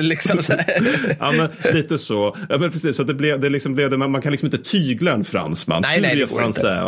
liksom. 0.00 0.38
Ja, 1.18 1.32
men 1.32 1.74
lite 1.74 1.98
så. 1.98 2.36
Ja, 2.48 2.58
men 2.58 2.70
precis, 2.70 2.96
så 2.96 3.02
det 3.02 3.14
blev, 3.14 3.40
det 3.40 3.48
liksom 3.48 3.74
blev 3.74 3.90
det, 3.90 3.96
man 3.96 4.10
man 4.10 4.22
kan 4.22 4.32
liksom 4.32 4.46
inte 4.46 4.58
tygla 4.58 5.12
en 5.12 5.24
fransman. 5.24 5.82
Nej, 5.82 6.00
nej, 6.00 6.16
det 6.16 6.24
och 6.24 6.40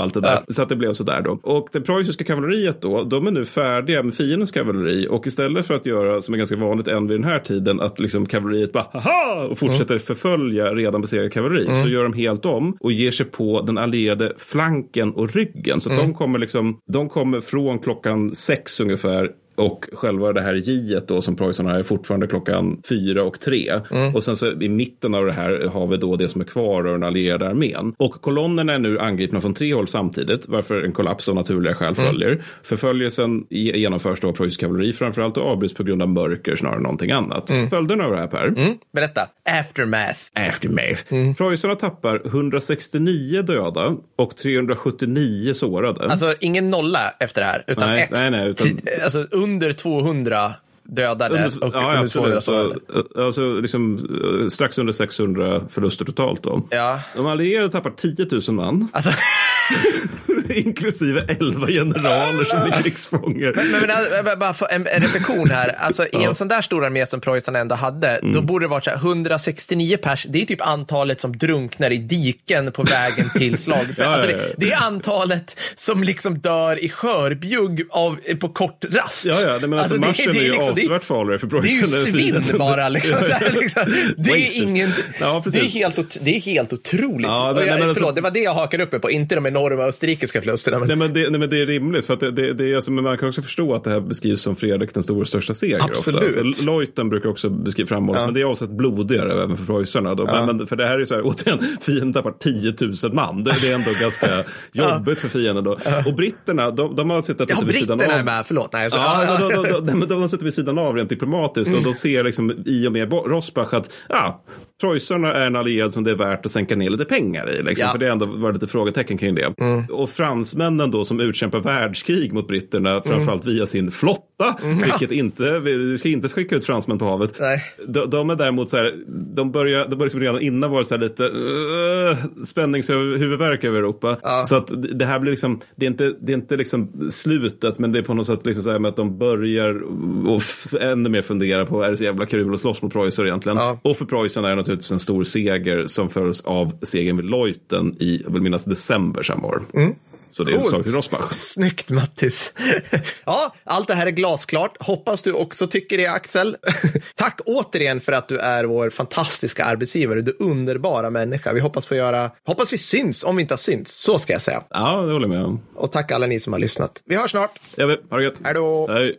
allt 0.02 0.14
det 0.14 0.20
där. 0.20 0.42
Så 0.48 0.62
att 0.62 0.68
det 0.68 0.76
blev 0.76 0.92
så 0.92 1.04
där 1.04 1.20
då. 1.22 1.38
Och 1.42 1.68
det 1.72 1.80
preussiska 1.80 2.24
kavalleriet 2.42 2.82
då, 2.82 3.04
de 3.04 3.26
är 3.26 3.30
nu 3.30 3.44
färdiga 3.44 4.02
med 4.02 4.14
fiendens 4.14 4.52
kavalleri 4.52 5.06
och 5.10 5.26
istället 5.26 5.66
för 5.66 5.74
att 5.74 5.86
göra, 5.86 6.22
som 6.22 6.34
är 6.34 6.38
ganska 6.38 6.56
vanligt 6.56 6.88
än 6.88 7.06
vid 7.08 7.16
den 7.20 7.24
här 7.24 7.38
tiden, 7.38 7.80
att 7.80 8.00
liksom 8.00 8.26
kavalleriet 8.26 8.72
bara 8.72 8.86
haha 8.92 9.46
och 9.50 9.58
fortsätter 9.58 9.94
Mm. 9.94 10.00
förfölja 10.00 10.74
redan 10.74 11.00
besegrat 11.00 11.32
kavalleri, 11.32 11.82
så 11.82 11.88
gör 11.88 12.02
de 12.02 12.12
helt 12.12 12.46
om 12.46 12.76
och 12.80 12.92
ger 12.92 13.10
sig 13.10 13.26
på 13.26 13.62
den 13.62 13.78
allierade 13.78 14.32
flanken 14.38 15.12
och 15.12 15.34
ryggen. 15.34 15.80
Så 15.80 15.90
Mm. 15.90 16.02
de 16.02 16.14
kommer 16.14 16.38
liksom, 16.38 16.78
de 16.92 17.08
kommer 17.08 17.40
från 17.40 17.78
klockan 17.78 18.34
sex 18.34 18.80
ungefär 18.80 19.30
och 19.58 19.88
själva 19.92 20.32
det 20.32 20.40
här 20.40 20.54
J 20.54 21.00
då 21.06 21.22
som 21.22 21.36
preussarna 21.36 21.78
är 21.78 21.82
fortfarande 21.82 22.26
klockan 22.26 22.82
fyra 22.88 23.22
och 23.22 23.40
tre. 23.40 23.72
Mm. 23.90 24.14
Och 24.14 24.24
sen 24.24 24.36
så 24.36 24.52
i 24.52 24.68
mitten 24.68 25.14
av 25.14 25.26
det 25.26 25.32
här 25.32 25.68
har 25.72 25.86
vi 25.86 25.96
då 25.96 26.16
det 26.16 26.28
som 26.28 26.40
är 26.40 26.44
kvar 26.44 26.84
av 26.84 26.92
den 26.92 27.02
allierade 27.02 27.48
armén. 27.48 27.94
Och 27.96 28.12
kolonnerna 28.12 28.74
är 28.74 28.78
nu 28.78 28.98
angripna 28.98 29.40
från 29.40 29.54
tre 29.54 29.74
håll 29.74 29.88
samtidigt, 29.88 30.48
varför 30.48 30.82
en 30.82 30.92
kollaps 30.92 31.28
av 31.28 31.34
naturliga 31.34 31.74
skäl 31.74 31.94
mm. 31.98 32.10
följer. 32.10 32.28
Mm. 32.28 32.42
Förföljelsen 32.62 33.46
genomförs 33.50 34.20
då 34.20 34.28
av 34.28 34.32
preussisk 34.32 34.60
kavalleri 34.60 34.92
framförallt 34.92 35.36
och 35.36 35.46
avbryts 35.46 35.74
på 35.74 35.82
grund 35.82 36.02
av 36.02 36.08
mörker 36.08 36.56
snarare 36.56 36.76
än 36.76 36.82
någonting 36.82 37.10
annat. 37.10 37.50
Mm. 37.50 37.70
Följderna 37.70 38.04
av 38.04 38.10
det 38.10 38.18
här 38.18 38.26
Per? 38.26 38.46
Mm. 38.46 38.78
Berätta. 38.92 39.28
Aftermath. 39.60 40.20
Aftermath. 40.34 41.12
Mm. 41.12 41.34
Preussarna 41.34 41.74
tappar 41.74 42.22
169 42.26 43.42
döda 43.42 43.96
och 44.16 44.36
379 44.36 45.54
sårade. 45.54 46.10
Alltså 46.10 46.34
ingen 46.40 46.70
nolla 46.70 47.00
efter 47.20 47.40
det 47.40 47.46
här, 47.46 47.64
utan 47.66 47.90
nej, 47.90 48.02
ett. 48.02 48.10
Nej, 48.10 48.30
nej, 48.30 48.48
utan... 48.48 48.66
Alltså 49.02 49.26
under 49.48 49.72
200 49.72 50.52
dödade 50.82 51.34
under, 51.34 51.64
och 51.64 51.74
ja, 51.74 51.94
under 51.94 52.08
200 52.08 52.40
sårade. 52.40 52.74
Alltså, 53.16 53.60
liksom, 53.60 53.98
eh, 54.42 54.48
strax 54.48 54.78
under 54.78 54.92
600 54.92 55.60
förluster 55.70 56.04
totalt 56.04 56.42
då. 56.42 56.66
Ja. 56.70 57.00
De 57.16 57.26
allierade 57.26 57.70
tappar 57.70 57.90
10 57.90 58.26
000 58.30 58.42
man. 58.56 58.88
Alltså... 58.92 59.10
Inklusive 60.54 61.24
11 61.28 61.66
generaler 61.66 62.44
som 62.44 62.58
är 62.58 62.82
krigsfångar. 62.82 63.52
Men, 63.54 63.86
men, 64.10 64.24
men 64.24 64.38
bara 64.38 64.54
en, 64.70 64.86
en 64.86 65.00
reflektion 65.00 65.50
här. 65.50 65.74
Alltså, 65.78 66.06
I 66.06 66.24
en 66.24 66.34
sån 66.34 66.48
där 66.48 66.62
stor 66.62 66.84
armé 66.84 67.06
som 67.06 67.20
preussarna 67.20 67.58
ändå 67.58 67.74
hade, 67.74 68.08
mm. 68.08 68.32
då 68.32 68.42
borde 68.42 68.64
det 68.64 68.68
varit 68.68 68.84
så 68.84 68.90
här, 68.90 68.96
169 68.96 69.96
pers. 70.02 70.26
Det 70.28 70.42
är 70.42 70.46
typ 70.46 70.66
antalet 70.66 71.20
som 71.20 71.38
drunknar 71.38 71.90
i 71.90 71.96
diken 71.96 72.72
på 72.72 72.82
vägen 72.82 73.30
till 73.36 73.58
slagfält. 73.64 73.98
ja, 73.98 74.06
alltså, 74.06 74.26
det, 74.26 74.54
det, 74.56 74.72
är 74.72 74.76
antalet 74.76 75.56
som 75.76 76.02
liksom 76.02 76.38
dör 76.38 76.84
i 76.84 76.88
skörbjugg 76.88 77.86
av, 77.90 78.18
på 78.40 78.48
kort 78.48 78.84
rast. 78.84 79.26
Ja, 79.26 79.34
ja. 79.40 79.58
Men 79.60 79.78
alltså, 79.78 79.94
alltså 79.94 80.08
marschen 80.08 80.32
det, 80.32 80.32
det 80.32 80.38
är, 80.38 80.44
ju 80.44 80.52
liksom, 80.52 80.72
avsevärt 80.72 81.04
farligare 81.04 81.38
för 81.38 81.46
preussarna. 81.46 82.02
Det 82.04 82.10
är 82.10 82.22
ju 82.22 82.32
svinn 82.32 82.58
bara. 82.58 82.88
Liksom, 82.98 83.16
här, 83.16 83.52
liksom. 83.60 83.82
Det 84.16 84.30
är 84.30 84.62
ingen... 84.62 84.92
Ja, 85.20 85.42
det, 85.46 85.58
är 85.58 85.64
helt, 85.64 86.18
det 86.20 86.36
är 86.36 86.40
helt 86.40 86.72
otroligt. 86.72 87.26
Ja, 87.26 87.52
men, 87.56 87.66
jag, 87.66 87.78
förlåt, 87.78 87.88
alltså, 87.88 88.12
det 88.12 88.20
var 88.20 88.30
det 88.30 88.40
jag 88.40 88.54
hakade 88.54 88.82
upp 88.82 88.92
mig 88.92 89.00
på, 89.00 89.10
inte 89.10 89.34
de 89.34 89.46
enorma 89.46 89.57
österrikiska 89.66 90.40
förlusterna. 90.40 90.78
Men... 90.78 90.88
Nej, 90.88 90.96
men 90.96 91.12
det, 91.12 91.30
nej, 91.30 91.40
men 91.40 91.50
det 91.50 91.62
är 91.62 91.66
rimligt, 91.66 92.06
för 92.06 92.14
att 92.14 92.20
det, 92.20 92.30
det, 92.30 92.52
det 92.52 92.72
är, 92.72 92.76
alltså, 92.76 92.90
man 92.90 93.18
kan 93.18 93.28
också 93.28 93.42
förstå 93.42 93.74
att 93.74 93.84
det 93.84 93.90
här 93.90 94.00
beskrivs 94.00 94.40
som 94.40 94.56
Fredrik 94.56 94.94
den 94.94 95.02
store 95.02 95.26
största 95.26 95.54
seger. 95.54 95.80
Absolut. 95.82 96.28
Ofta. 96.28 96.40
Alltså, 96.40 96.70
Leuten 96.70 97.08
brukar 97.08 97.28
också 97.28 97.50
beskriva 97.50 97.88
framhållas, 97.88 98.20
ja. 98.20 98.26
men 98.26 98.34
det 98.34 98.40
är 98.40 98.44
avsett 98.44 98.70
blodigare 98.70 99.42
även 99.42 99.56
för 99.56 99.64
preussarna. 99.64 100.14
Ja. 100.18 100.46
Men, 100.46 100.66
för 100.66 100.76
det 100.76 100.86
här 100.86 100.98
är 100.98 101.04
så 101.04 101.14
här, 101.14 101.22
återigen, 101.24 101.58
fienden 101.80 102.12
tappar 102.12 102.34
10 102.38 102.74
000 102.80 103.14
man. 103.14 103.44
Det, 103.44 103.54
det 103.62 103.70
är 103.70 103.74
ändå 103.74 103.90
ganska 104.00 104.26
jobbigt 104.72 105.20
för 105.20 105.28
fienden 105.28 105.64
då. 105.64 105.78
Och 106.06 106.14
britterna, 106.14 106.70
de, 106.70 106.96
de 106.96 107.10
har 107.10 107.22
suttit 107.22 107.50
ja, 107.50 107.60
vid 107.66 107.74
sidan 107.74 108.00
av. 108.00 108.06
Ja, 108.06 108.06
britterna 108.06 108.32
är 108.32 108.36
med, 108.36 108.46
förlåt. 108.46 108.72
Nej, 108.72 108.90
så, 108.90 108.96
ja, 108.96 109.38
de, 109.40 109.62
de, 109.62 109.86
de, 110.00 110.06
de, 110.08 110.20
har 110.20 110.28
suttit 110.28 110.46
vid 110.46 110.54
sidan 110.54 110.78
av 110.78 110.96
rent 110.96 111.08
diplomatiskt 111.08 111.74
och 111.74 111.82
de 111.82 111.94
ser 111.94 112.24
liksom 112.24 112.62
i 112.66 112.88
och 112.88 112.92
med 112.92 113.12
Rosbach 113.12 113.74
att 113.74 113.90
ja, 114.08 114.44
preussarna 114.80 115.32
är 115.32 115.46
en 115.46 115.56
allierad 115.56 115.92
som 115.92 116.04
det 116.04 116.10
är 116.10 116.16
värt 116.16 116.46
att 116.46 116.52
sänka 116.52 116.76
ner 116.76 116.90
lite 116.90 117.04
pengar 117.04 117.50
i. 117.50 117.62
Liksom, 117.62 117.86
ja. 117.86 117.92
För 117.92 117.98
det 117.98 118.06
har 118.06 118.12
ändå 118.12 118.26
varit 118.26 118.54
lite 118.54 118.66
frågetecken 118.66 119.18
kring 119.18 119.34
det. 119.34 119.54
Mm. 119.60 119.84
Och 119.84 120.10
fransmännen 120.10 120.90
då 120.90 121.04
som 121.04 121.20
utkämpar 121.20 121.60
världskrig 121.60 122.32
mot 122.32 122.48
britterna, 122.48 122.90
mm. 122.90 123.02
framförallt 123.02 123.44
via 123.44 123.66
sin 123.66 123.90
flotta, 123.90 124.22
mm. 124.62 124.78
vilket 124.78 125.10
inte, 125.10 125.60
vi 125.60 125.98
ska 125.98 126.08
inte 126.08 126.28
skicka 126.28 126.56
ut 126.56 126.64
fransmän 126.64 126.98
på 126.98 127.04
havet. 127.04 127.36
Nej. 127.40 127.62
De, 127.88 128.10
de 128.10 128.30
är 128.30 128.36
däremot 128.36 128.70
så 128.70 128.76
här, 128.76 128.94
de 129.34 129.52
börjar, 129.52 129.88
de 129.88 129.90
börjar 129.90 130.04
liksom 130.04 130.20
redan 130.20 130.40
innan 130.40 130.70
vara 130.70 130.84
så 130.84 130.94
här 130.94 131.02
lite 131.02 131.22
uh, 131.22 132.44
spänningshuvudvärk 132.44 133.64
över 133.64 133.78
Europa. 133.78 134.16
Ja. 134.22 134.44
Så 134.44 134.56
att 134.56 134.70
det 134.98 135.04
här 135.04 135.20
blir 135.20 135.30
liksom, 135.30 135.60
det 135.76 135.86
är 135.86 135.90
inte, 135.90 136.14
det 136.20 136.32
är 136.32 136.36
inte 136.36 136.56
liksom 136.56 137.10
slutet, 137.10 137.78
men 137.78 137.92
det 137.92 137.98
är 137.98 138.02
på 138.02 138.14
något 138.14 138.26
sätt 138.26 138.46
liksom 138.46 138.62
så 138.62 138.70
här 138.70 138.78
med 138.78 138.88
att 138.88 138.96
de 138.96 139.18
börjar 139.18 139.82
och 140.28 140.42
ännu 140.80 141.08
mer 141.08 141.22
fundera 141.22 141.66
på, 141.66 141.82
är 141.82 141.90
det 141.90 141.96
så 141.96 142.04
jävla 142.04 142.26
kul 142.26 142.54
att 142.54 142.60
slåss 142.60 142.82
mot 142.82 142.92
Preussen 142.92 143.26
egentligen? 143.26 143.58
Ja. 143.58 143.80
Och 143.82 143.96
för 143.96 144.04
Preussen 144.04 144.44
är 144.44 144.48
det 144.48 144.56
naturligtvis 144.56 144.92
en 144.92 145.00
stor 145.00 145.24
seger 145.24 145.86
som 145.86 146.08
följs 146.08 146.40
av 146.40 146.72
segern 146.82 147.16
vid 147.16 147.30
Leuten 147.30 147.94
i, 147.98 148.22
jag 148.24 148.32
vill 148.32 148.42
minnas, 148.42 148.64
december 148.64 149.22
samma 149.22 149.46
år. 149.46 149.62
Mm. 149.74 149.94
Så 150.30 150.44
det 150.44 150.52
är 150.52 150.60
ett 150.60 150.66
slag 150.66 150.82
till 150.82 150.92
Rosbach. 150.92 151.32
Snyggt 151.32 151.90
Mattis. 151.90 152.52
ja, 153.24 153.54
allt 153.64 153.88
det 153.88 153.94
här 153.94 154.06
är 154.06 154.10
glasklart. 154.10 154.76
Hoppas 154.80 155.22
du 155.22 155.32
också 155.32 155.66
tycker 155.66 155.98
det 155.98 156.06
Axel. 156.06 156.56
Tack 157.14 157.40
återigen 157.46 158.00
för 158.00 158.12
att 158.12 158.28
du 158.28 158.38
är 158.38 158.64
vår 158.64 158.90
fantastiska 158.90 159.64
arbetsgivare. 159.64 160.20
Du 160.20 160.36
underbara 160.38 161.10
människa. 161.10 161.52
Vi 161.52 161.60
hoppas 161.60 161.86
få 161.86 161.94
göra, 161.94 162.30
hoppas 162.46 162.72
vi 162.72 162.78
syns 162.78 163.24
om 163.24 163.36
vi 163.36 163.42
inte 163.42 163.52
har 163.52 163.58
synts. 163.58 164.02
Så 164.02 164.18
ska 164.18 164.32
jag 164.32 164.42
säga. 164.42 164.62
Ja, 164.70 165.02
det 165.02 165.12
håller 165.12 165.28
jag 165.28 165.36
med 165.36 165.44
om. 165.44 165.60
Och 165.74 165.92
tack 165.92 166.12
alla 166.12 166.26
ni 166.26 166.40
som 166.40 166.52
har 166.52 166.60
lyssnat. 166.60 167.02
Vi 167.06 167.16
hörs 167.16 167.30
snart. 167.30 167.58
Ja, 167.76 167.86
vi. 167.86 167.96
Ha 168.10 168.16
det 168.16 168.24
gött. 168.24 168.40
Hej 168.44 168.54
då. 168.54 168.86
Hej. 168.90 169.16